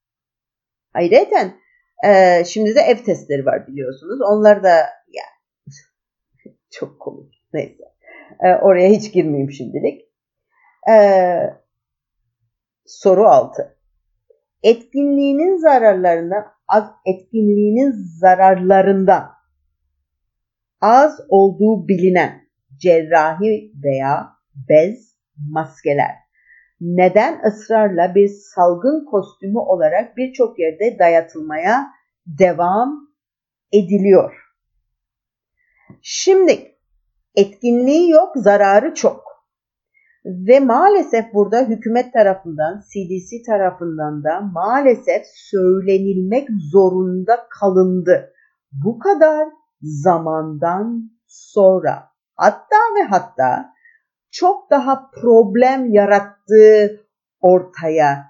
Ayrıca 0.95 1.55
e, 2.07 2.45
şimdi 2.45 2.75
de 2.75 2.81
ev 2.81 2.97
testleri 2.97 3.47
var 3.47 3.67
biliyorsunuz. 3.67 4.21
Onlar 4.31 4.63
da 4.63 4.77
yani 5.09 6.57
çok 6.71 7.01
komik. 7.01 7.35
Neyse. 7.53 7.85
E, 8.45 8.55
oraya 8.55 8.89
hiç 8.89 9.13
girmeyeyim 9.13 9.51
şimdilik. 9.51 10.03
E, 10.91 10.97
soru 12.87 13.29
6. 13.29 13.79
Etkinliğinin 14.63 15.57
zararlarından 15.57 16.56
az 16.69 16.85
etkinliğinin 17.07 17.93
zararlarından 18.21 19.31
az 20.81 21.21
olduğu 21.29 21.89
bilinen 21.89 22.49
cerrahi 22.79 23.73
veya 23.85 24.29
bez 24.69 25.17
maskeler 25.51 26.27
neden 26.81 27.43
ısrarla 27.47 28.15
bir 28.15 28.29
salgın 28.29 29.05
kostümü 29.05 29.59
olarak 29.59 30.17
birçok 30.17 30.59
yerde 30.59 30.99
dayatılmaya 30.99 31.87
devam 32.27 33.09
ediliyor. 33.73 34.35
Şimdi 36.03 36.75
etkinliği 37.35 38.11
yok, 38.11 38.33
zararı 38.37 38.95
çok. 38.95 39.26
Ve 40.27 40.61
maalesef 40.61 41.35
burada 41.35 41.61
hükümet 41.61 42.13
tarafından, 42.13 42.83
CDC 42.93 43.43
tarafından 43.47 44.25
da 44.25 44.41
maalesef 44.41 45.23
söylenilmek 45.27 46.49
zorunda 46.73 47.47
kalındı. 47.61 48.33
Bu 48.85 48.99
kadar 48.99 49.49
zamandan 49.83 51.11
sonra 51.27 52.09
hatta 52.35 52.77
ve 52.99 53.03
hatta 53.03 53.73
çok 54.31 54.71
daha 54.71 55.11
problem 55.11 55.93
yarattığı 55.93 57.07
ortaya 57.41 58.25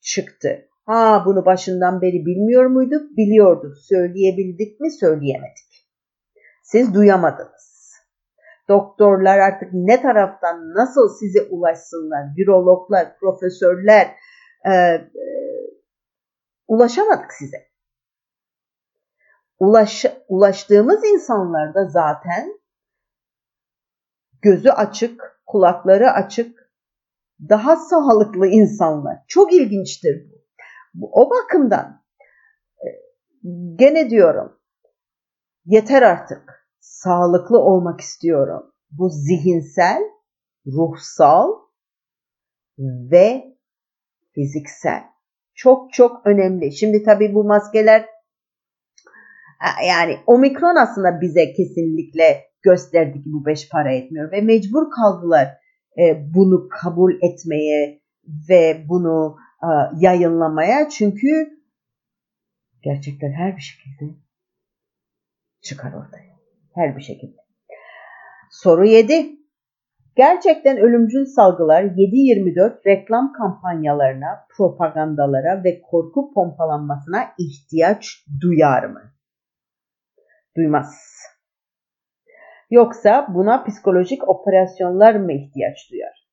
çıktı. 0.00 0.68
Ha 0.86 1.22
bunu 1.26 1.46
başından 1.46 2.02
beri 2.02 2.26
bilmiyor 2.26 2.66
muyduk? 2.66 3.16
Biliyorduk. 3.16 3.76
Söyleyebildik 3.78 4.80
mi? 4.80 4.90
Söyleyemedik. 4.90 5.88
Siz 6.62 6.94
duyamadınız. 6.94 7.69
Doktorlar 8.70 9.38
artık 9.38 9.68
ne 9.72 10.02
taraftan 10.02 10.74
nasıl 10.74 11.08
size 11.18 11.42
ulaşsınlar? 11.42 12.24
Virologlar, 12.36 13.18
profesörler 13.18 14.06
e, 14.64 14.72
e, 14.72 15.04
ulaşamadık 16.68 17.32
size. 17.32 17.56
Ulaş, 19.58 20.06
ulaştığımız 20.28 21.04
insanlar 21.04 21.74
da 21.74 21.88
zaten 21.88 22.60
gözü 24.42 24.70
açık, 24.70 25.40
kulakları 25.46 26.10
açık, 26.10 26.72
daha 27.48 27.76
sağlıklı 27.76 28.46
insanlar. 28.46 29.18
Çok 29.28 29.52
ilginçtir 29.52 30.30
bu. 30.94 31.10
O 31.12 31.30
bakımdan 31.30 32.04
e, 32.78 32.88
gene 33.76 34.10
diyorum 34.10 34.60
yeter 35.64 36.02
artık. 36.02 36.59
Sağlıklı 36.80 37.58
olmak 37.58 38.00
istiyorum. 38.00 38.62
Bu 38.90 39.08
zihinsel, 39.08 40.02
ruhsal 40.66 41.52
ve 42.78 43.44
fiziksel. 44.34 45.02
Çok 45.54 45.92
çok 45.92 46.26
önemli. 46.26 46.72
Şimdi 46.72 47.02
tabii 47.02 47.34
bu 47.34 47.44
maskeler 47.44 48.06
yani 49.88 50.18
omikron 50.26 50.76
aslında 50.76 51.20
bize 51.20 51.52
kesinlikle 51.52 52.44
gösterdi 52.62 53.22
ki 53.22 53.32
bu 53.32 53.46
beş 53.46 53.68
para 53.68 53.92
etmiyor 53.92 54.32
ve 54.32 54.40
mecbur 54.40 54.90
kaldılar 54.90 55.48
e, 55.98 56.34
bunu 56.34 56.68
kabul 56.68 57.14
etmeye 57.22 58.00
ve 58.48 58.84
bunu 58.88 59.36
e, 59.62 59.68
yayınlamaya 59.98 60.88
çünkü 60.88 61.60
gerçekler 62.82 63.30
her 63.30 63.56
bir 63.56 63.62
şekilde 63.62 64.14
çıkar 65.62 65.92
ortaya. 65.92 66.29
Her 66.80 66.96
bir 66.96 67.02
şekilde. 67.02 67.36
Soru 68.50 68.84
7. 68.84 69.40
Gerçekten 70.16 70.78
ölümcül 70.78 71.26
salgılar 71.26 71.82
7-24 71.82 72.86
reklam 72.86 73.32
kampanyalarına, 73.32 74.46
propagandalara 74.56 75.64
ve 75.64 75.82
korku 75.90 76.32
pompalanmasına 76.34 77.24
ihtiyaç 77.38 78.26
duyar 78.40 78.84
mı? 78.84 79.00
Duymaz. 80.56 80.94
Yoksa 82.70 83.26
buna 83.34 83.64
psikolojik 83.64 84.28
operasyonlar 84.28 85.14
mı 85.14 85.32
ihtiyaç 85.32 85.90
duyar? 85.90 86.28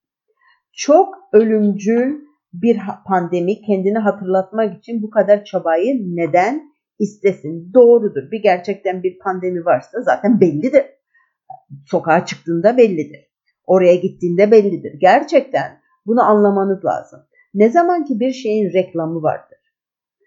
Çok 0.74 1.16
ölümcül 1.34 2.22
bir 2.54 2.80
pandemi 3.08 3.62
kendini 3.62 3.98
hatırlatmak 3.98 4.78
için 4.78 5.02
bu 5.02 5.10
kadar 5.10 5.44
çabayı 5.44 5.96
neden 6.16 6.77
istesin? 7.00 7.74
Doğrudur. 7.74 8.32
Bir 8.32 8.42
gerçekten 8.42 9.04
bir 9.04 9.20
pandemi 9.20 9.66
varsa 9.66 10.02
zaten 10.02 10.42
bellidir. 10.42 10.86
Sokağa 11.86 12.26
çıktığında 12.26 12.78
bellidir. 12.78 13.28
Oraya 13.66 13.96
gittiğinde 13.96 14.52
bellidir. 14.52 14.94
Gerçekten 15.00 15.82
bunu 16.06 16.22
anlamanız 16.22 16.86
lazım. 16.86 17.20
Ne 17.54 17.70
zaman 17.70 18.06
ki 18.06 18.20
bir 18.20 18.32
şeyin 18.32 18.74
reklamı 18.74 19.24
vardır. 19.24 19.58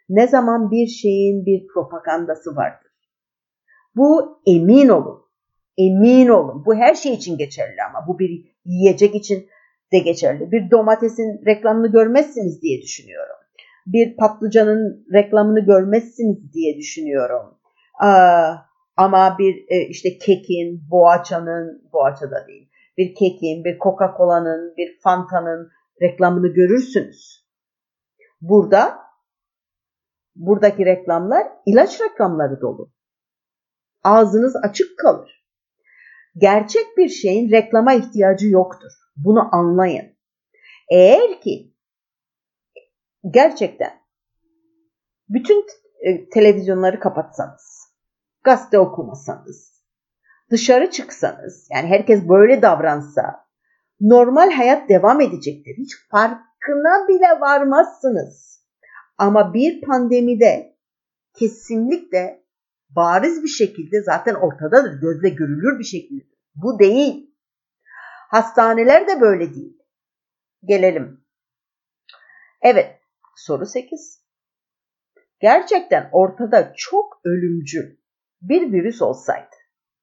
Ne 0.08 0.26
zaman 0.26 0.70
bir 0.70 0.86
şeyin 0.86 1.46
bir 1.46 1.66
propagandası 1.74 2.56
vardır. 2.56 2.90
Bu 3.96 4.40
emin 4.46 4.88
olun. 4.88 5.20
Emin 5.78 6.28
olun. 6.28 6.64
Bu 6.66 6.74
her 6.74 6.94
şey 6.94 7.14
için 7.14 7.38
geçerli 7.38 7.82
ama 7.88 8.06
bu 8.08 8.18
bir 8.18 8.56
yiyecek 8.64 9.14
için 9.14 9.48
de 9.92 9.98
geçerli. 9.98 10.52
Bir 10.52 10.70
domatesin 10.70 11.46
reklamını 11.46 11.92
görmezsiniz 11.92 12.62
diye 12.62 12.82
düşünüyorum. 12.82 13.36
Bir 13.92 14.16
patlıcanın 14.16 15.06
reklamını 15.12 15.60
görmezsiniz 15.60 16.52
diye 16.52 16.76
düşünüyorum. 16.76 17.58
Ama 18.96 19.36
bir 19.38 19.64
e, 19.68 19.88
işte 19.88 20.18
kekin, 20.18 20.90
boğaçanın, 20.90 21.90
boğaça 21.92 22.30
da 22.30 22.46
değil, 22.48 22.70
bir 22.98 23.14
kekin, 23.14 23.64
bir 23.64 23.78
Coca-Cola'nın, 23.78 24.74
bir 24.76 24.98
Fanta'nın 25.00 25.70
reklamını 26.02 26.48
görürsünüz. 26.48 27.46
Burada 28.40 28.98
buradaki 30.36 30.86
reklamlar 30.86 31.46
ilaç 31.66 32.00
reklamları 32.00 32.60
dolu. 32.60 32.92
Ağzınız 34.04 34.56
açık 34.62 34.98
kalır. 34.98 35.46
Gerçek 36.36 36.86
bir 36.96 37.08
şeyin 37.08 37.50
reklama 37.50 37.94
ihtiyacı 37.94 38.48
yoktur. 38.48 38.92
Bunu 39.16 39.54
anlayın. 39.54 40.16
Eğer 40.90 41.40
ki 41.40 41.74
gerçekten 43.30 44.00
bütün 45.28 45.66
e, 46.00 46.28
televizyonları 46.28 47.00
kapatsanız, 47.00 47.92
gazete 48.44 48.78
okumasanız, 48.78 49.84
dışarı 50.50 50.90
çıksanız, 50.90 51.68
yani 51.70 51.88
herkes 51.88 52.28
böyle 52.28 52.62
davransa, 52.62 53.50
normal 54.00 54.50
hayat 54.50 54.88
devam 54.88 55.20
edecektir. 55.20 55.76
Hiç 55.76 56.08
farkına 56.10 57.08
bile 57.08 57.40
varmazsınız. 57.40 58.64
Ama 59.18 59.54
bir 59.54 59.80
pandemide 59.80 60.76
kesinlikle 61.34 62.44
bariz 62.88 63.42
bir 63.42 63.48
şekilde 63.48 64.02
zaten 64.02 64.34
ortadadır, 64.34 65.00
gözle 65.00 65.28
görülür 65.28 65.78
bir 65.78 65.84
şekilde. 65.84 66.24
Bu 66.54 66.78
değil. 66.78 67.34
Hastaneler 68.30 69.08
de 69.08 69.20
böyle 69.20 69.54
değil. 69.54 69.78
Gelelim. 70.64 71.24
Evet, 72.62 72.99
soru 73.46 73.66
8. 73.66 74.24
Gerçekten 75.40 76.08
ortada 76.12 76.72
çok 76.76 77.20
ölümcül 77.24 77.96
bir 78.42 78.72
virüs 78.72 79.02
olsaydı, 79.02 79.56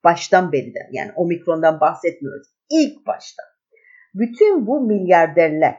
baştan 0.03 0.51
beriden 0.51 0.89
yani 0.91 1.11
omikrondan 1.15 1.79
bahsetmiyoruz, 1.79 2.47
ilk 2.69 3.07
başta 3.07 3.43
bütün 4.13 4.67
bu 4.67 4.81
milyarderler, 4.81 5.77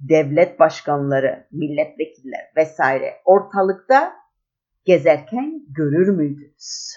devlet 0.00 0.60
başkanları, 0.60 1.48
milletvekiller 1.50 2.52
vesaire 2.56 3.14
ortalıkta 3.24 4.16
gezerken 4.84 5.62
görür 5.68 6.08
müydünüz? 6.08 6.94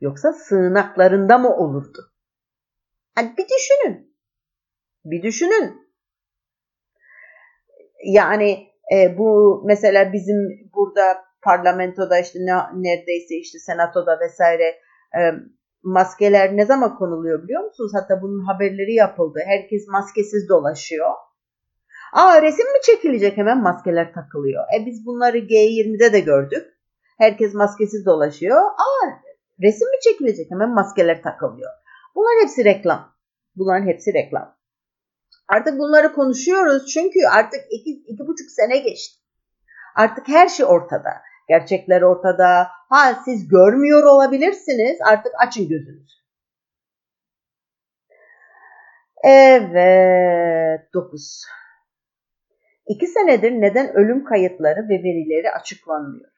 Yoksa 0.00 0.32
sığınaklarında 0.32 1.38
mı 1.38 1.56
olurdu? 1.56 1.98
Hani 3.14 3.34
bir 3.36 3.44
düşünün. 3.44 4.16
Bir 5.04 5.22
düşünün. 5.22 5.89
Yani 8.04 8.66
e, 8.94 9.18
bu 9.18 9.62
mesela 9.66 10.12
bizim 10.12 10.36
burada 10.74 11.18
parlamentoda 11.42 12.18
işte 12.18 12.38
ne, 12.38 12.52
neredeyse 12.74 13.34
işte 13.34 13.58
senatoda 13.58 14.20
vesaire 14.20 14.74
e, 15.18 15.20
maskeler 15.82 16.56
ne 16.56 16.66
zaman 16.66 16.96
konuluyor 16.96 17.42
biliyor 17.42 17.64
musunuz? 17.64 17.92
Hatta 17.94 18.22
bunun 18.22 18.44
haberleri 18.44 18.94
yapıldı. 18.94 19.38
Herkes 19.46 19.88
maskesiz 19.88 20.48
dolaşıyor. 20.48 21.10
Aa 22.12 22.42
resim 22.42 22.66
mi 22.66 22.78
çekilecek 22.82 23.36
hemen 23.36 23.62
maskeler 23.62 24.12
takılıyor. 24.12 24.64
E 24.76 24.86
biz 24.86 25.06
bunları 25.06 25.38
G20'de 25.38 26.12
de 26.12 26.20
gördük. 26.20 26.66
Herkes 27.18 27.54
maskesiz 27.54 28.06
dolaşıyor. 28.06 28.56
Aa 28.56 29.06
resim 29.62 29.88
mi 29.88 30.00
çekilecek 30.02 30.50
hemen 30.50 30.70
maskeler 30.70 31.22
takılıyor. 31.22 31.70
Bunların 32.14 32.42
hepsi 32.42 32.64
reklam. 32.64 33.14
Bunların 33.56 33.86
hepsi 33.86 34.14
reklam. 34.14 34.56
Artık 35.50 35.78
bunları 35.78 36.12
konuşuyoruz 36.12 36.86
çünkü 36.86 37.18
artık 37.32 37.60
iki, 37.70 37.90
iki 37.90 38.26
buçuk 38.26 38.50
sene 38.50 38.78
geçti. 38.78 39.20
Artık 39.96 40.28
her 40.28 40.48
şey 40.48 40.66
ortada. 40.66 41.10
Gerçekler 41.48 42.02
ortada. 42.02 42.68
Ha 42.88 43.22
siz 43.24 43.48
görmüyor 43.48 44.04
olabilirsiniz. 44.04 44.98
Artık 45.00 45.32
açın 45.46 45.68
gözünüzü. 45.68 46.14
Evet. 49.24 50.80
Dokuz. 50.94 51.42
İki 52.86 53.06
senedir 53.06 53.52
neden 53.52 53.94
ölüm 53.94 54.24
kayıtları 54.24 54.88
ve 54.88 54.94
verileri 54.94 55.50
açıklanmıyor? 55.50 56.30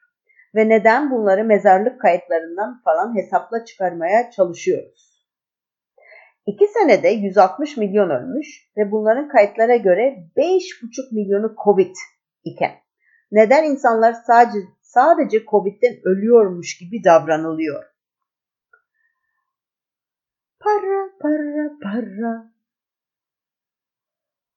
Ve 0.55 0.69
neden 0.69 1.11
bunları 1.11 1.43
mezarlık 1.43 2.01
kayıtlarından 2.01 2.81
falan 2.83 3.15
hesapla 3.17 3.65
çıkarmaya 3.65 4.31
çalışıyoruz? 4.31 5.12
İki 6.45 6.67
senede 6.67 7.07
160 7.07 7.77
milyon 7.77 8.09
ölmüş 8.09 8.47
ve 8.77 8.91
bunların 8.91 9.27
kayıtlara 9.27 9.75
göre 9.75 10.29
5,5 10.37 11.15
milyonu 11.15 11.55
Covid 11.63 11.95
iken 12.43 12.71
neden 13.31 13.63
insanlar 13.63 14.13
sadece 14.13 14.59
sadece 14.81 15.45
Covid'den 15.45 15.99
ölüyormuş 16.03 16.77
gibi 16.77 17.03
davranılıyor? 17.03 17.83
Para 20.59 21.09
para 21.21 21.77
para. 21.83 22.53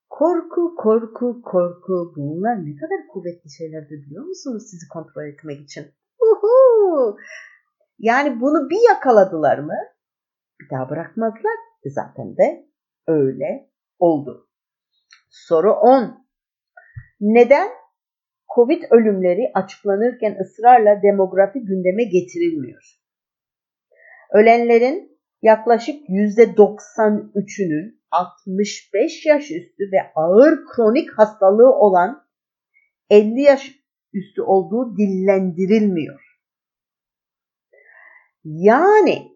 Korku 0.09 0.75
korku 0.77 1.43
korku. 1.43 2.15
Bunlar 2.17 2.57
ne 2.57 2.77
kadar 2.77 3.07
kuvvetli 3.13 3.51
şeylerdir 3.51 4.07
biliyor 4.07 4.25
musunuz 4.25 4.63
sizi 4.71 4.89
kontrol 4.89 5.25
etmek 5.25 5.61
için? 5.61 5.87
Uhu. 6.21 7.17
Yani 7.99 8.41
bunu 8.41 8.71
bir 8.71 8.89
yakaladılar 8.89 9.59
mı 9.59 9.77
bir 10.61 10.71
daha 10.71 10.91
bırakmazlar 10.91 11.57
Zaten 11.85 12.37
de 12.37 12.67
öyle 13.07 13.71
oldu. 13.99 14.49
Soru 15.31 15.73
10. 15.73 16.27
Neden 17.21 17.69
Covid 18.55 18.83
ölümleri 18.91 19.51
açıklanırken 19.55 20.37
ısrarla 20.41 21.03
demografi 21.03 21.59
gündeme 21.59 22.05
getirilmiyor? 22.05 23.01
Ölenlerin 24.33 25.19
yaklaşık 25.43 26.09
%93'ünün 26.09 28.01
65 28.11 29.27
yaş 29.27 29.51
üstü 29.51 29.85
ve 29.93 30.13
ağır 30.15 30.59
kronik 30.67 31.19
hastalığı 31.19 31.73
olan 31.75 32.27
50 33.11 33.41
yaş 33.41 33.73
üstü 34.13 34.43
olduğu 34.43 34.97
dillendirilmiyor. 34.97 36.21
Yani 38.45 39.36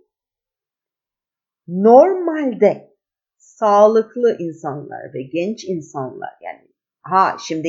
normalde 1.70 2.96
sağlıklı 3.38 4.36
insanlar 4.38 5.14
ve 5.14 5.22
genç 5.22 5.64
insanlar 5.64 6.30
yani 6.42 6.68
ha 7.02 7.36
şimdi 7.48 7.68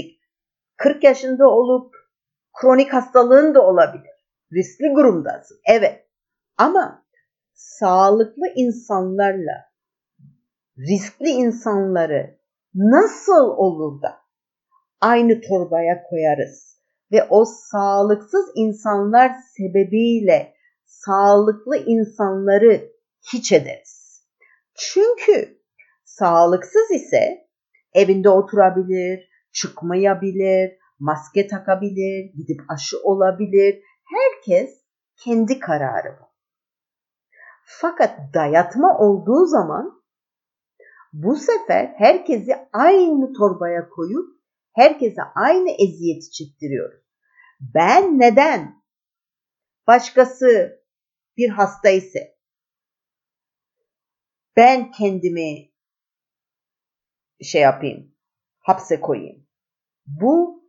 40 0.77 1.03
yaşında 1.03 1.49
olup 1.49 1.95
kronik 2.61 2.93
hastalığın 2.93 3.55
da 3.55 3.61
olabilir. 3.67 4.11
Riskli 4.53 4.93
grubundasın. 4.93 5.57
Evet. 5.69 6.07
Ama 6.57 7.05
sağlıklı 7.53 8.47
insanlarla 8.55 9.71
riskli 10.77 11.29
insanları 11.29 12.39
nasıl 12.73 13.49
olur 13.49 14.01
da 14.01 14.17
aynı 15.01 15.41
torbaya 15.41 16.03
koyarız 16.03 16.81
ve 17.11 17.23
o 17.29 17.45
sağlıksız 17.45 18.45
insanlar 18.55 19.31
sebebiyle 19.57 20.53
sağlıklı 20.85 21.77
insanları 21.77 22.91
hiç 23.33 23.51
ederiz. 23.51 23.90
Çünkü 24.81 25.61
sağlıksız 26.05 26.91
ise 26.91 27.47
evinde 27.93 28.29
oturabilir, 28.29 29.29
çıkmayabilir, 29.51 30.77
maske 30.99 31.47
takabilir, 31.47 32.33
gidip 32.33 32.61
aşı 32.69 32.97
olabilir. 33.03 33.83
Herkes 34.05 34.81
kendi 35.23 35.59
kararı 35.59 36.17
bu. 36.21 36.25
Fakat 37.65 38.19
dayatma 38.33 38.97
olduğu 38.97 39.45
zaman 39.45 40.01
bu 41.13 41.35
sefer 41.35 41.93
herkesi 41.97 42.55
aynı 42.73 43.33
torbaya 43.33 43.89
koyup 43.89 44.25
herkese 44.73 45.21
aynı 45.35 45.69
eziyeti 45.69 46.31
çektiriyoruz. 46.31 47.01
Ben 47.59 48.19
neden 48.19 48.83
başkası 49.87 50.79
bir 51.37 51.49
hasta 51.49 51.89
ise 51.89 52.40
ben 54.57 54.91
kendimi 54.91 55.71
şey 57.43 57.61
yapayım, 57.61 58.15
hapse 58.59 59.01
koyayım. 59.01 59.47
Bu 60.05 60.63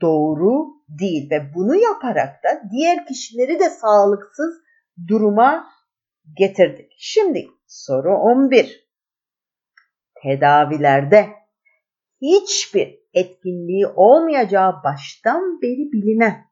doğru 0.00 0.74
değil 0.88 1.30
ve 1.30 1.54
bunu 1.54 1.76
yaparak 1.76 2.44
da 2.44 2.62
diğer 2.72 3.06
kişileri 3.06 3.60
de 3.60 3.70
sağlıksız 3.70 4.54
duruma 5.08 5.66
getirdik. 6.36 6.92
Şimdi 6.98 7.46
soru 7.66 8.14
11. 8.14 8.88
Tedavilerde 10.22 11.28
hiçbir 12.22 12.98
etkinliği 13.14 13.86
olmayacağı 13.86 14.82
baştan 14.84 15.62
beri 15.62 15.92
bilinen 15.92 16.44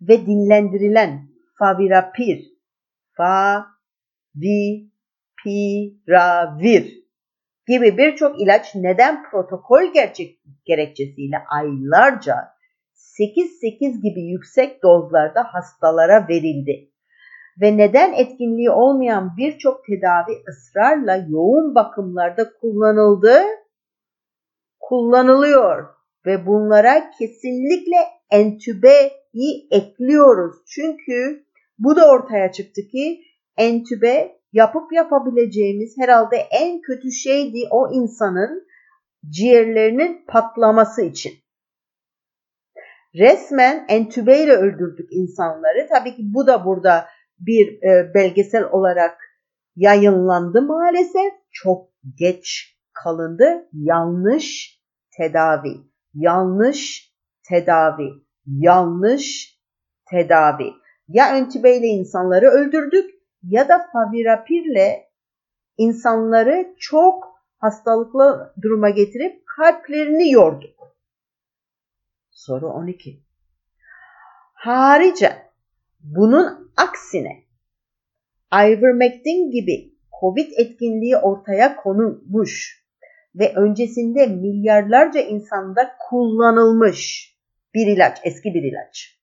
ve 0.00 0.26
dinlendirilen 0.26 1.28
favirapir, 1.58 2.44
fa, 3.16 3.66
vi, 4.34 4.91
piravir 5.44 7.02
gibi 7.66 7.98
birçok 7.98 8.40
ilaç 8.40 8.74
neden 8.74 9.22
protokol 9.30 9.92
gerçek, 9.94 10.40
gerekçesiyle 10.64 11.36
aylarca 11.50 12.36
8-8 12.94 14.02
gibi 14.02 14.22
yüksek 14.22 14.82
dozlarda 14.82 15.44
hastalara 15.44 16.28
verildi 16.28 16.92
ve 17.60 17.76
neden 17.76 18.12
etkinliği 18.12 18.70
olmayan 18.70 19.36
birçok 19.36 19.86
tedavi 19.86 20.42
ısrarla 20.48 21.26
yoğun 21.28 21.74
bakımlarda 21.74 22.52
kullanıldı, 22.60 23.42
kullanılıyor 24.80 25.88
ve 26.26 26.46
bunlara 26.46 27.10
kesinlikle 27.18 27.96
entübeyi 28.30 29.68
ekliyoruz. 29.70 30.56
Çünkü 30.66 31.44
bu 31.78 31.96
da 31.96 32.10
ortaya 32.10 32.52
çıktı 32.52 32.80
ki 32.92 33.20
entübe 33.56 34.41
yapıp 34.52 34.92
yapabileceğimiz 34.92 35.94
herhalde 35.98 36.36
en 36.36 36.80
kötü 36.80 37.12
şeydi 37.12 37.58
o 37.70 37.92
insanın 37.92 38.66
ciğerlerinin 39.28 40.24
patlaması 40.28 41.02
için. 41.02 41.32
Resmen 43.14 43.84
entübeyle 43.88 44.52
öldürdük 44.52 45.08
insanları. 45.10 45.86
Tabii 45.88 46.16
ki 46.16 46.22
bu 46.24 46.46
da 46.46 46.64
burada 46.64 47.06
bir 47.38 47.82
e, 47.82 48.14
belgesel 48.14 48.64
olarak 48.64 49.18
yayınlandı 49.76 50.62
maalesef. 50.62 51.32
Çok 51.50 51.88
geç 52.18 52.76
kalındı. 52.92 53.68
Yanlış 53.72 54.78
tedavi, 55.18 55.74
yanlış 56.14 57.12
tedavi, 57.48 58.08
yanlış 58.46 59.56
tedavi. 60.10 60.72
Ya 61.08 61.36
entübeyle 61.36 61.86
insanları 61.86 62.46
öldürdük 62.46 63.10
ya 63.42 63.68
da 63.68 63.88
favirapirle 63.92 65.10
insanları 65.78 66.74
çok 66.78 67.42
hastalıklı 67.58 68.54
duruma 68.62 68.90
getirip 68.90 69.42
kalplerini 69.46 70.30
yorduk. 70.30 70.96
Soru 72.30 72.68
12. 72.68 73.20
Harice 74.54 75.32
bunun 76.00 76.72
aksine 76.76 77.42
ivermectin 78.54 79.50
gibi 79.50 79.94
COVID 80.20 80.52
etkinliği 80.56 81.16
ortaya 81.16 81.76
konulmuş 81.76 82.82
ve 83.34 83.54
öncesinde 83.54 84.26
milyarlarca 84.26 85.20
insanda 85.20 85.92
kullanılmış 86.08 87.32
bir 87.74 87.86
ilaç, 87.86 88.18
eski 88.24 88.54
bir 88.54 88.62
ilaç. 88.62 89.18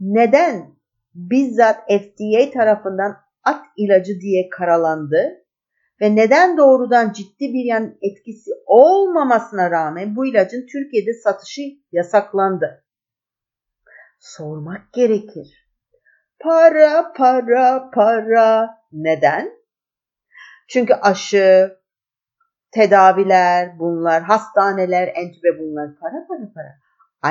Neden 0.00 0.74
bizzat 1.14 1.76
FDA 1.88 2.50
tarafından 2.50 3.21
at 3.44 3.64
ilacı 3.76 4.20
diye 4.20 4.48
karalandı 4.48 5.42
ve 6.00 6.16
neden 6.16 6.56
doğrudan 6.56 7.12
ciddi 7.12 7.52
bir 7.52 7.64
yan 7.64 7.98
etkisi 8.02 8.50
olmamasına 8.66 9.70
rağmen 9.70 10.16
bu 10.16 10.26
ilacın 10.26 10.66
Türkiye'de 10.66 11.12
satışı 11.14 11.62
yasaklandı? 11.92 12.84
Sormak 14.18 14.92
gerekir. 14.92 15.68
Para, 16.38 17.12
para, 17.12 17.90
para. 17.90 18.78
Neden? 18.92 19.52
Çünkü 20.68 20.94
aşı, 20.94 21.78
tedaviler, 22.70 23.78
bunlar, 23.78 24.22
hastaneler, 24.22 25.08
entübe 25.08 25.58
bunlar 25.58 25.98
para, 26.00 26.26
para, 26.28 26.52
para. 26.54 26.78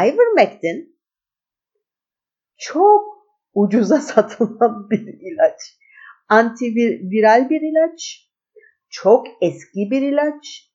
Ivermectin 0.06 1.00
çok 2.58 3.04
ucuza 3.54 3.98
satılan 4.02 4.90
bir 4.90 5.08
ilaç 5.08 5.81
antiviral 6.32 7.50
bir 7.50 7.62
ilaç, 7.62 8.30
çok 8.90 9.28
eski 9.42 9.92
bir 9.92 10.02
ilaç, 10.02 10.72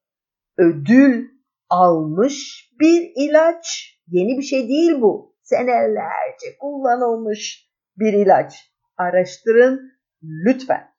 ödül 0.58 1.28
almış 1.70 2.68
bir 2.80 3.12
ilaç. 3.16 3.96
Yeni 4.08 4.38
bir 4.38 4.42
şey 4.42 4.68
değil 4.68 5.00
bu. 5.00 5.36
Senelerce 5.42 6.58
kullanılmış 6.60 7.70
bir 7.96 8.12
ilaç. 8.12 8.72
Araştırın 8.96 9.92
lütfen. 10.22 10.94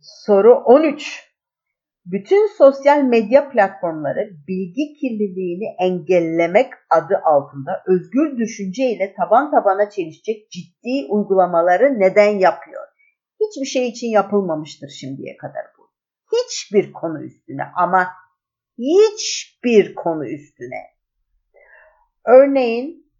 Soru 0.00 0.54
13. 0.54 1.29
Bütün 2.06 2.46
sosyal 2.46 3.02
medya 3.02 3.50
platformları 3.50 4.30
bilgi 4.48 4.94
kirliliğini 4.94 5.64
engellemek 5.78 6.72
adı 6.90 7.20
altında 7.24 7.82
özgür 7.86 8.38
düşünce 8.38 8.90
ile 8.90 9.14
taban 9.14 9.50
tabana 9.50 9.90
çelişecek 9.90 10.50
ciddi 10.50 11.06
uygulamaları 11.08 12.00
neden 12.00 12.38
yapıyor? 12.38 12.86
Hiçbir 13.40 13.66
şey 13.66 13.88
için 13.88 14.06
yapılmamıştır 14.06 14.88
şimdiye 14.88 15.36
kadar 15.36 15.64
bu. 15.78 15.90
Hiçbir 16.36 16.92
konu 16.92 17.24
üstüne 17.24 17.62
ama 17.76 18.08
hiçbir 18.78 19.94
konu 19.94 20.28
üstüne. 20.28 20.82
Örneğin 22.26 23.12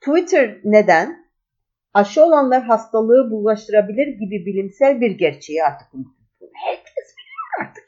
Twitter 0.00 0.60
neden? 0.64 1.26
Aşı 1.94 2.24
olanlar 2.24 2.62
hastalığı 2.62 3.30
bulaştırabilir 3.30 4.06
gibi 4.06 4.46
bilimsel 4.46 5.00
bir 5.00 5.10
gerçeği 5.10 5.64
artık 5.64 5.88
herkes 6.54 7.14
biliyor 7.16 7.68
artık 7.68 7.85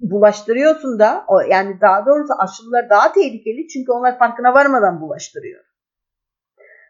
bulaştırıyorsun 0.00 0.98
da 0.98 1.26
yani 1.50 1.80
daha 1.80 2.06
doğrusu 2.06 2.32
aşılılar 2.38 2.90
daha 2.90 3.12
tehlikeli 3.12 3.68
çünkü 3.68 3.92
onlar 3.92 4.18
farkına 4.18 4.54
varmadan 4.54 5.00
bulaştırıyor. 5.00 5.64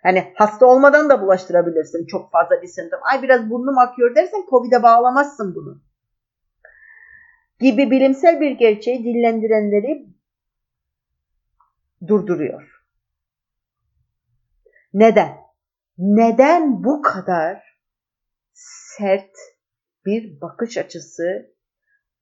Hani 0.03 0.33
hasta 0.35 0.67
olmadan 0.67 1.09
da 1.09 1.23
bulaştırabilirsin 1.23 2.07
çok 2.07 2.33
fazla 2.33 2.63
bir 2.63 2.67
semptom. 2.67 3.01
Ay 3.03 3.23
biraz 3.23 3.51
burnum 3.51 3.79
akıyor 3.79 4.15
dersen 4.15 4.45
Covid'e 4.51 4.83
bağlamazsın 4.83 5.55
bunu. 5.55 5.81
Gibi 7.61 7.91
bilimsel 7.91 8.41
bir 8.41 8.51
gerçeği 8.51 9.05
dillendirenleri 9.05 10.07
durduruyor. 12.07 12.83
Neden? 14.95 15.37
Neden 15.99 16.85
bu 16.85 17.03
kadar 17.03 17.79
sert 18.53 19.37
bir 20.07 20.41
bakış 20.41 20.79
açısı 20.79 21.55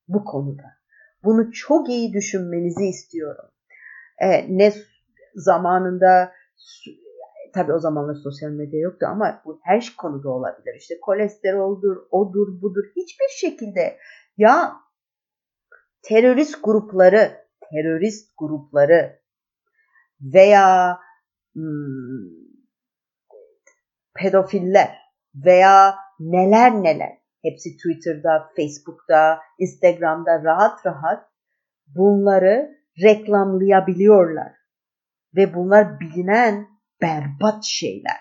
bu 0.08 0.24
konuda. 0.24 0.78
Bunu 1.24 1.52
çok 1.52 1.88
iyi 1.88 2.12
düşünmenizi 2.12 2.84
istiyorum. 2.84 3.50
E, 4.18 4.56
ne 4.58 4.72
zamanında 5.34 6.32
tabii 7.54 7.72
o 7.72 7.78
zamanlar 7.78 8.14
sosyal 8.14 8.50
medya 8.50 8.80
yoktu 8.80 9.06
ama 9.10 9.42
bu 9.44 9.60
her 9.62 9.94
konuda 9.98 10.28
olabilir. 10.28 10.74
İşte 10.78 10.94
kolesteroldur, 11.00 11.96
odur, 12.10 12.62
budur. 12.62 12.84
Hiçbir 12.96 13.28
şekilde 13.40 13.98
ya 14.36 14.72
terörist 16.02 16.64
grupları, 16.64 17.46
terörist 17.70 18.32
grupları 18.38 19.20
veya 20.20 20.98
hmm, 21.52 22.48
pedofiller 24.14 24.98
veya 25.34 25.94
neler 26.20 26.72
neler 26.72 27.17
Hepsi 27.42 27.76
Twitter'da, 27.76 28.50
Facebook'ta, 28.56 29.40
Instagram'da 29.58 30.44
rahat 30.44 30.86
rahat 30.86 31.28
bunları 31.86 32.78
reklamlayabiliyorlar. 33.02 34.52
Ve 35.36 35.54
bunlar 35.54 36.00
bilinen 36.00 36.68
berbat 37.02 37.64
şeyler. 37.64 38.20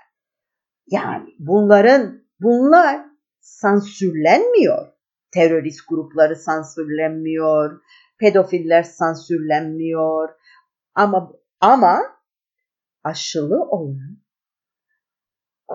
Yani 0.88 1.30
bunların 1.40 2.24
bunlar 2.40 3.06
sansürlenmiyor. 3.40 4.88
Terörist 5.32 5.80
grupları 5.90 6.36
sansürlenmiyor, 6.36 7.82
pedofiller 8.20 8.84
sansürlenmiyor. 8.84 10.30
Ama 10.96 11.32
ama 11.62 12.00
aşılı 13.04 13.64
olan 13.64 14.18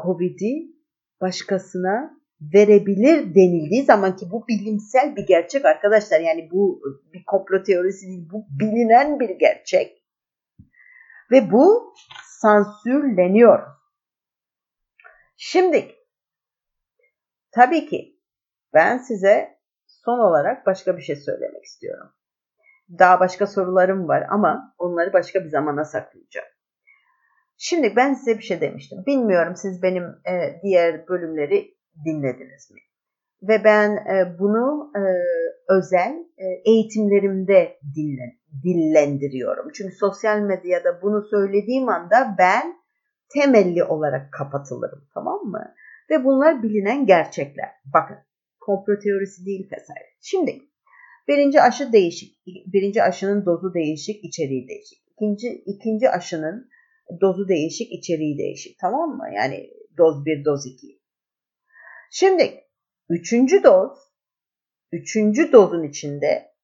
Covid'i 0.02 0.76
başkasına 1.20 2.21
verebilir 2.54 3.34
denildiği 3.34 3.84
zaman 3.84 4.16
ki 4.16 4.26
bu 4.30 4.48
bilimsel 4.48 5.16
bir 5.16 5.26
gerçek 5.26 5.64
arkadaşlar. 5.64 6.20
Yani 6.20 6.48
bu 6.52 6.82
bir 7.12 7.24
komplo 7.24 7.62
teorisi 7.62 8.06
değil. 8.06 8.28
Bu 8.32 8.46
bilinen 8.50 9.20
bir 9.20 9.30
gerçek. 9.30 10.02
Ve 11.30 11.50
bu 11.50 11.94
sansürleniyor. 12.40 13.66
Şimdi 15.36 15.92
tabii 17.50 17.86
ki 17.86 18.20
ben 18.74 18.98
size 18.98 19.58
son 19.86 20.18
olarak 20.18 20.66
başka 20.66 20.96
bir 20.96 21.02
şey 21.02 21.16
söylemek 21.16 21.64
istiyorum. 21.64 22.12
Daha 22.98 23.20
başka 23.20 23.46
sorularım 23.46 24.08
var 24.08 24.26
ama 24.30 24.74
onları 24.78 25.12
başka 25.12 25.44
bir 25.44 25.48
zamana 25.48 25.84
saklayacağım. 25.84 26.48
Şimdi 27.56 27.96
ben 27.96 28.14
size 28.14 28.38
bir 28.38 28.42
şey 28.42 28.60
demiştim. 28.60 29.06
Bilmiyorum 29.06 29.56
siz 29.56 29.82
benim 29.82 30.04
e, 30.04 30.60
diğer 30.62 31.08
bölümleri 31.08 31.74
dinlediniz 32.04 32.70
mi? 32.70 32.80
Ve 33.42 33.64
ben 33.64 33.90
e, 33.90 34.38
bunu 34.38 34.92
e, 34.96 35.02
özel 35.68 36.12
e, 36.38 36.70
eğitimlerimde 36.70 37.78
dillendiriyorum. 38.64 39.72
Çünkü 39.74 39.94
sosyal 39.94 40.38
medyada 40.38 41.02
bunu 41.02 41.22
söylediğim 41.30 41.88
anda 41.88 42.34
ben 42.38 42.74
temelli 43.34 43.84
olarak 43.84 44.32
kapatılırım 44.32 45.08
tamam 45.14 45.40
mı? 45.44 45.74
Ve 46.10 46.24
bunlar 46.24 46.62
bilinen 46.62 47.06
gerçekler. 47.06 47.68
Bakın 47.94 48.16
komplo 48.60 48.98
teorisi 48.98 49.46
değil 49.46 49.70
vesaire. 49.72 50.08
Şimdi 50.20 50.62
birinci 51.28 51.62
aşı 51.62 51.92
değişik. 51.92 52.46
Birinci 52.46 53.02
aşının 53.02 53.46
dozu 53.46 53.74
değişik, 53.74 54.24
içeriği 54.24 54.68
değişik. 54.68 54.98
İkinci, 55.12 55.48
ikinci 55.66 56.10
aşının 56.10 56.68
dozu 57.20 57.48
değişik, 57.48 57.92
içeriği 57.92 58.38
değişik. 58.38 58.78
Tamam 58.80 59.10
mı? 59.10 59.24
Yani 59.36 59.70
doz 59.98 60.26
1, 60.26 60.44
doz 60.44 60.66
2. 60.66 61.01
Şimdi 62.14 62.64
üçüncü 63.08 63.62
doz, 63.62 63.98
üçüncü 64.92 65.52
dozun 65.52 65.82
içinde 65.82 66.54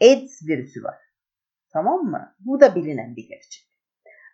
AIDS 0.00 0.42
virüsü 0.48 0.84
var. 0.84 0.98
Tamam 1.72 2.00
mı? 2.00 2.36
Bu 2.40 2.60
da 2.60 2.74
bilinen 2.74 3.16
bir 3.16 3.28
gerçek. 3.28 3.66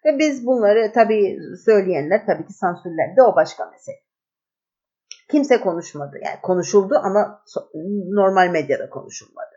Ve 0.04 0.18
biz 0.18 0.46
bunları 0.46 0.92
tabii 0.92 1.38
söyleyenler 1.64 2.26
tabii 2.26 2.46
ki 2.46 2.52
sansürlendi 2.52 3.22
o 3.22 3.36
başka 3.36 3.70
mesele. 3.70 3.96
Kimse 5.30 5.60
konuşmadı. 5.60 6.18
Yani 6.24 6.40
konuşuldu 6.42 6.94
ama 7.02 7.44
normal 8.14 8.50
medyada 8.50 8.90
konuşulmadı. 8.90 9.54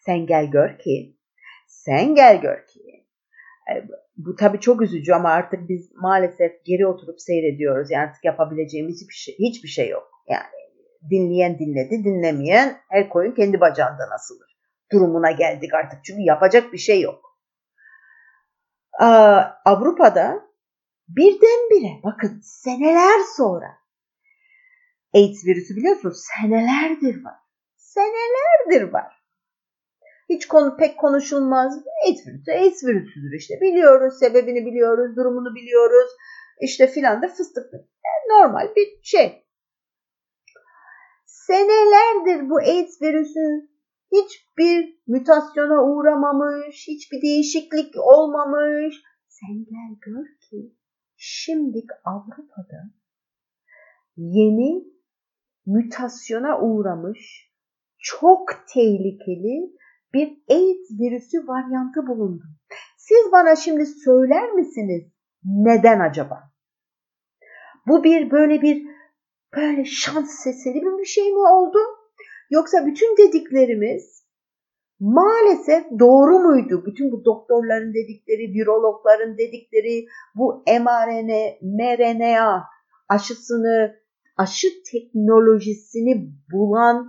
Sen 0.00 0.26
gel 0.26 0.46
gör 0.46 0.78
ki, 0.78 1.18
sen 1.66 2.14
gel 2.14 2.40
gör 2.40 2.66
ki 2.66 3.06
e, 3.70 3.74
bu 4.16 4.36
tabii 4.36 4.60
çok 4.60 4.82
üzücü 4.82 5.12
ama 5.12 5.28
artık 5.28 5.68
biz 5.68 5.92
maalesef 5.94 6.64
geri 6.64 6.86
oturup 6.86 7.20
seyrediyoruz. 7.20 7.90
Yani 7.90 8.02
artık 8.02 8.24
yapabileceğimiz 8.24 9.00
hiçbir 9.00 9.14
şey, 9.14 9.34
hiçbir 9.38 9.68
şey 9.68 9.88
yok. 9.88 10.10
Yani 10.28 10.46
dinleyen 11.10 11.58
dinledi, 11.58 12.04
dinlemeyen 12.04 12.76
her 12.88 13.08
koyun 13.08 13.34
kendi 13.34 13.60
bacağından 13.60 14.10
asılır. 14.14 14.56
Durumuna 14.92 15.30
geldik 15.30 15.74
artık 15.74 16.04
çünkü 16.04 16.22
yapacak 16.22 16.72
bir 16.72 16.78
şey 16.78 17.00
yok. 17.00 17.20
Avrupa'da 19.64 20.46
birdenbire 21.08 22.00
bakın 22.04 22.40
seneler 22.42 23.20
sonra 23.36 23.78
AIDS 25.14 25.46
virüsü 25.46 25.76
biliyorsunuz 25.76 26.16
senelerdir 26.16 27.24
var. 27.24 27.36
Senelerdir 27.76 28.92
var. 28.92 29.25
Hiç 30.28 30.48
konu 30.48 30.76
pek 30.76 30.98
konuşulmaz. 30.98 31.84
AIDS 32.06 32.26
virüsü 32.26 32.50
AIDS 32.50 32.84
virüsüdür 32.84 33.38
işte. 33.38 33.54
Biliyoruz, 33.60 34.18
sebebini 34.18 34.66
biliyoruz, 34.66 35.16
durumunu 35.16 35.54
biliyoruz. 35.54 36.10
İşte 36.60 36.86
filan 36.86 37.22
da 37.22 37.28
fıstıktır. 37.28 37.78
Yani 37.78 38.42
normal 38.42 38.74
bir 38.76 39.00
şey. 39.02 39.46
Senelerdir 41.26 42.50
bu 42.50 42.56
AIDS 42.58 43.02
virüsü 43.02 43.68
hiçbir 44.12 44.98
mutasyona 45.06 45.84
uğramamış, 45.84 46.88
hiçbir 46.88 47.22
değişiklik 47.22 47.94
olmamış. 47.96 49.02
Sen 49.28 49.56
gel 49.64 49.98
gör 50.00 50.26
ki 50.40 50.74
şimdi 51.16 51.86
Avrupa'da 52.04 52.90
yeni 54.16 54.84
mutasyona 55.66 56.60
uğramış 56.60 57.52
çok 57.98 58.48
tehlikeli 58.74 59.76
bir 60.14 60.28
AIDS 60.50 60.90
virüsü 61.00 61.48
varyantı 61.48 62.06
bulundu. 62.06 62.42
Siz 62.96 63.32
bana 63.32 63.56
şimdi 63.56 63.86
söyler 63.86 64.52
misiniz 64.52 65.02
neden 65.44 66.00
acaba? 66.00 66.42
Bu 67.86 68.04
bir 68.04 68.30
böyle 68.30 68.62
bir 68.62 68.86
böyle 69.56 69.84
şans 69.84 70.46
eseri 70.46 70.82
bir 70.82 71.04
şey 71.04 71.32
mi 71.32 71.38
oldu? 71.38 71.78
Yoksa 72.50 72.86
bütün 72.86 73.16
dediklerimiz 73.16 74.16
maalesef 75.00 75.84
doğru 75.98 76.38
muydu? 76.38 76.82
Bütün 76.86 77.12
bu 77.12 77.24
doktorların 77.24 77.94
dedikleri, 77.94 78.54
virologların 78.54 79.38
dedikleri, 79.38 80.06
bu 80.34 80.64
mRNA, 80.66 81.56
mRNA 81.62 82.64
aşısını, 83.08 83.96
aşı 84.36 84.68
teknolojisini 84.92 86.28
bulan 86.52 87.08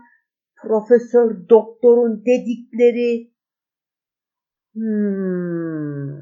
profesör 0.61 1.49
doktorun 1.49 2.25
dedikleri 2.25 3.33
hmm, 4.73 6.21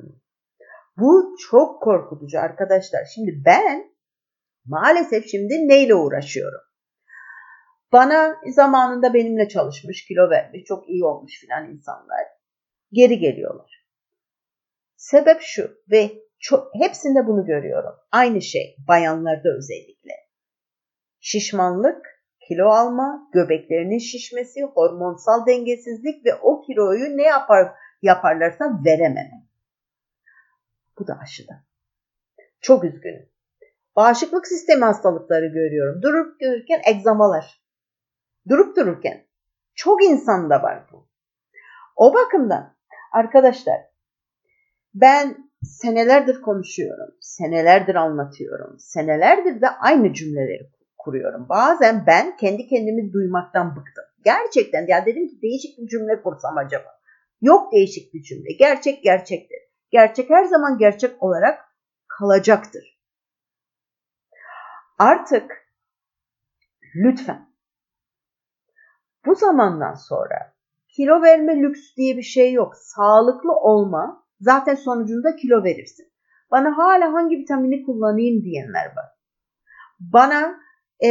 bu 0.98 1.36
çok 1.50 1.84
korkutucu 1.84 2.40
arkadaşlar. 2.40 3.06
Şimdi 3.16 3.44
ben 3.46 3.96
maalesef 4.66 5.26
şimdi 5.28 5.54
neyle 5.54 5.96
uğraşıyorum? 5.96 6.62
Bana 7.92 8.36
zamanında 8.56 9.14
benimle 9.14 9.48
çalışmış, 9.48 10.06
kilo 10.08 10.30
vermiş, 10.30 10.64
çok 10.64 10.90
iyi 10.90 11.06
olmuş 11.06 11.40
filan 11.40 11.72
insanlar 11.72 12.26
geri 12.92 13.20
geliyorlar. 13.20 13.86
Sebep 14.96 15.42
şu 15.42 15.72
ve 15.92 16.12
çok, 16.40 16.68
hepsinde 16.76 17.28
bunu 17.28 17.46
görüyorum. 17.46 17.96
Aynı 18.12 18.42
şey 18.42 18.76
bayanlarda 18.88 19.50
özellikle. 19.58 20.12
Şişmanlık 21.20 22.15
kilo 22.48 22.68
alma, 22.68 23.30
göbeklerinin 23.34 23.98
şişmesi, 23.98 24.64
hormonsal 24.64 25.46
dengesizlik 25.46 26.26
ve 26.26 26.36
o 26.36 26.62
kiloyu 26.62 27.18
ne 27.18 27.24
yapar 27.24 27.72
yaparlarsa 28.02 28.66
verememe. 28.86 29.46
Bu 31.00 31.08
da 31.08 31.20
aşıda. 31.22 31.54
Çok 32.62 32.84
üzgünüm. 32.84 33.30
Bağışıklık 33.96 34.48
sistemi 34.48 34.84
hastalıkları 34.84 35.46
görüyorum. 35.46 36.02
Durup 36.02 36.42
dururken 36.42 36.82
egzamalar. 36.86 37.62
Durup 38.50 38.78
dururken. 38.78 39.26
Çok 39.76 40.04
insanda 40.04 40.64
var 40.64 40.84
bu. 40.92 41.08
O 41.96 42.14
bakımdan 42.14 42.76
arkadaşlar 43.12 43.82
ben 44.94 45.38
senelerdir 45.64 46.42
konuşuyorum, 46.42 47.16
senelerdir 47.22 47.96
anlatıyorum, 47.96 48.80
senelerdir 48.80 49.62
de 49.62 49.70
aynı 49.70 50.14
cümleleri 50.14 50.75
kuruyorum. 51.06 51.50
Bazen 51.50 52.04
ben 52.08 52.38
kendi 52.38 52.68
kendimi 52.68 53.14
duymaktan 53.14 53.76
bıktım. 53.76 54.06
Gerçekten 54.24 54.88
ya 54.88 55.06
dedim 55.06 55.28
ki 55.28 55.42
değişik 55.42 55.78
bir 55.78 55.88
cümle 55.88 56.22
kursam 56.22 56.58
acaba. 56.58 57.00
Yok 57.42 57.72
değişik 57.74 58.14
bir 58.14 58.24
cümle. 58.24 58.54
Gerçek 58.60 59.04
gerçektir. 59.04 59.60
Gerçek 59.92 60.30
her 60.30 60.44
zaman 60.44 60.78
gerçek 60.78 61.24
olarak 61.24 61.60
kalacaktır. 62.08 63.00
Artık 65.00 65.52
lütfen 66.96 67.50
bu 69.26 69.36
zamandan 69.36 69.94
sonra 69.94 70.56
kilo 70.96 71.22
verme 71.22 71.62
lüks 71.62 71.96
diye 71.98 72.18
bir 72.18 72.22
şey 72.22 72.54
yok. 72.54 72.76
Sağlıklı 72.76 73.52
olma 73.52 74.26
zaten 74.40 74.76
sonucunda 74.76 75.36
kilo 75.36 75.64
verirsin. 75.64 76.12
Bana 76.52 76.78
hala 76.78 77.14
hangi 77.14 77.38
vitamini 77.38 77.86
kullanayım 77.86 78.44
diyenler 78.44 78.86
var. 78.86 79.06
Bana 80.00 80.60
e, 81.04 81.10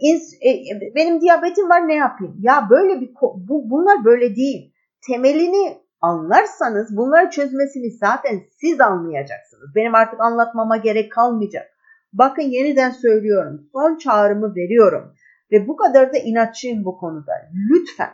ins, 0.00 0.34
e, 0.34 0.50
benim 0.94 1.20
diyabetim 1.20 1.68
var 1.68 1.88
ne 1.88 1.94
yapayım? 1.94 2.36
Ya 2.40 2.66
böyle 2.70 3.00
bir 3.00 3.10
bu, 3.48 3.70
bunlar 3.70 4.04
böyle 4.04 4.36
değil. 4.36 4.74
Temelini 5.06 5.78
anlarsanız 6.00 6.96
bunları 6.96 7.30
çözmesini 7.30 7.90
zaten 7.90 8.40
siz 8.60 8.80
anlayacaksınız. 8.80 9.74
Benim 9.76 9.94
artık 9.94 10.20
anlatmama 10.20 10.76
gerek 10.76 11.12
kalmayacak. 11.12 11.66
Bakın 12.12 12.42
yeniden 12.42 12.90
söylüyorum. 12.90 13.68
Son 13.72 13.98
çağrımı 13.98 14.54
veriyorum. 14.54 15.14
Ve 15.52 15.68
bu 15.68 15.76
kadar 15.76 16.12
da 16.12 16.18
inatçıyım 16.18 16.84
bu 16.84 16.96
konuda. 16.98 17.32
Lütfen 17.70 18.10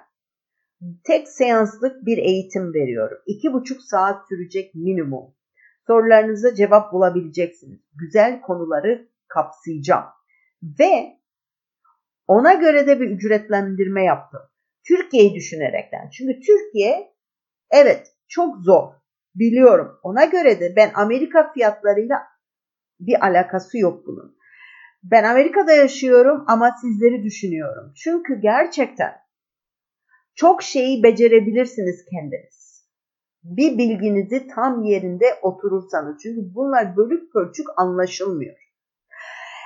tek 1.05 1.29
seanslık 1.29 2.07
bir 2.07 2.19
eğitim 2.19 2.75
veriyorum. 2.75 3.19
İki 3.27 3.53
buçuk 3.53 3.83
saat 3.83 4.29
sürecek 4.29 4.75
minimum. 4.75 5.35
Sorularınıza 5.87 6.55
cevap 6.55 6.93
bulabileceksiniz. 6.93 7.81
Güzel 7.95 8.41
konuları 8.41 9.09
kapsayacağım. 9.29 10.05
Ve 10.81 11.21
ona 12.27 12.55
göre 12.55 12.87
de 12.87 13.01
bir 13.01 13.11
ücretlendirme 13.11 14.05
yaptım. 14.05 14.41
Türkiye'yi 14.89 15.35
düşünerekten. 15.35 16.11
Çünkü 16.11 16.41
Türkiye 16.41 17.13
evet 17.71 18.13
çok 18.29 18.57
zor. 18.57 18.93
Biliyorum. 19.35 19.99
Ona 20.03 20.25
göre 20.25 20.61
de 20.61 20.77
ben 20.77 20.91
Amerika 20.95 21.53
fiyatlarıyla 21.53 22.23
bir 23.01 23.27
alakası 23.27 23.79
yok 23.79 24.07
bunun. 24.07 24.37
Ben 25.03 25.25
Amerika'da 25.25 25.73
yaşıyorum 25.73 26.45
ama 26.47 26.71
sizleri 26.81 27.25
düşünüyorum. 27.25 27.93
Çünkü 27.97 28.41
gerçekten 28.41 29.13
çok 30.35 30.63
şeyi 30.63 31.03
becerebilirsiniz 31.03 32.05
kendiniz. 32.11 32.87
Bir 33.43 33.79
bilginizi 33.79 34.47
tam 34.47 34.85
yerinde 34.85 35.27
oturursanız. 35.43 36.23
Çünkü 36.23 36.55
bunlar 36.55 36.97
bölük 36.97 37.33
pörçük 37.33 37.67
anlaşılmıyor. 37.77 38.66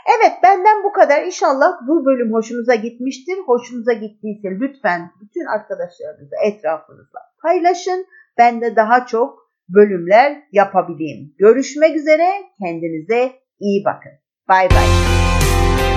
Evet 0.06 0.32
benden 0.42 0.84
bu 0.84 0.92
kadar. 0.92 1.22
İnşallah 1.22 1.72
bu 1.88 2.06
bölüm 2.06 2.32
hoşunuza 2.32 2.74
gitmiştir. 2.74 3.38
Hoşunuza 3.46 3.92
gittiyse 3.92 4.48
lütfen 4.60 5.10
bütün 5.20 5.44
arkadaşlarınızla 5.44 6.36
etrafınızla 6.44 7.20
paylaşın. 7.42 8.06
Ben 8.38 8.60
de 8.60 8.76
daha 8.76 9.06
çok 9.06 9.50
bölümler 9.68 10.42
yapabileyim. 10.52 11.34
Görüşmek 11.38 11.96
üzere. 11.96 12.28
Kendinize 12.62 13.32
iyi 13.60 13.84
bakın. 13.84 14.12
Bay 14.48 14.68
bay. 14.70 14.86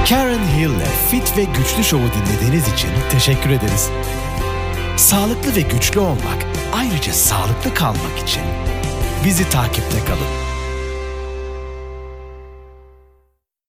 Karen 0.09 0.45
Hill'le 0.57 0.89
Fit 1.11 1.37
ve 1.37 1.43
Güçlü 1.57 1.83
Show'u 1.83 2.09
dinlediğiniz 2.15 2.73
için 2.73 2.89
teşekkür 3.11 3.49
ederiz. 3.49 3.91
Sağlıklı 4.97 5.55
ve 5.55 5.61
güçlü 5.73 5.99
olmak, 5.99 6.39
ayrıca 6.75 7.13
sağlıklı 7.13 7.73
kalmak 7.73 8.17
için 8.23 8.43
bizi 9.25 9.49
takipte 9.49 9.99
kalın. 10.07 10.42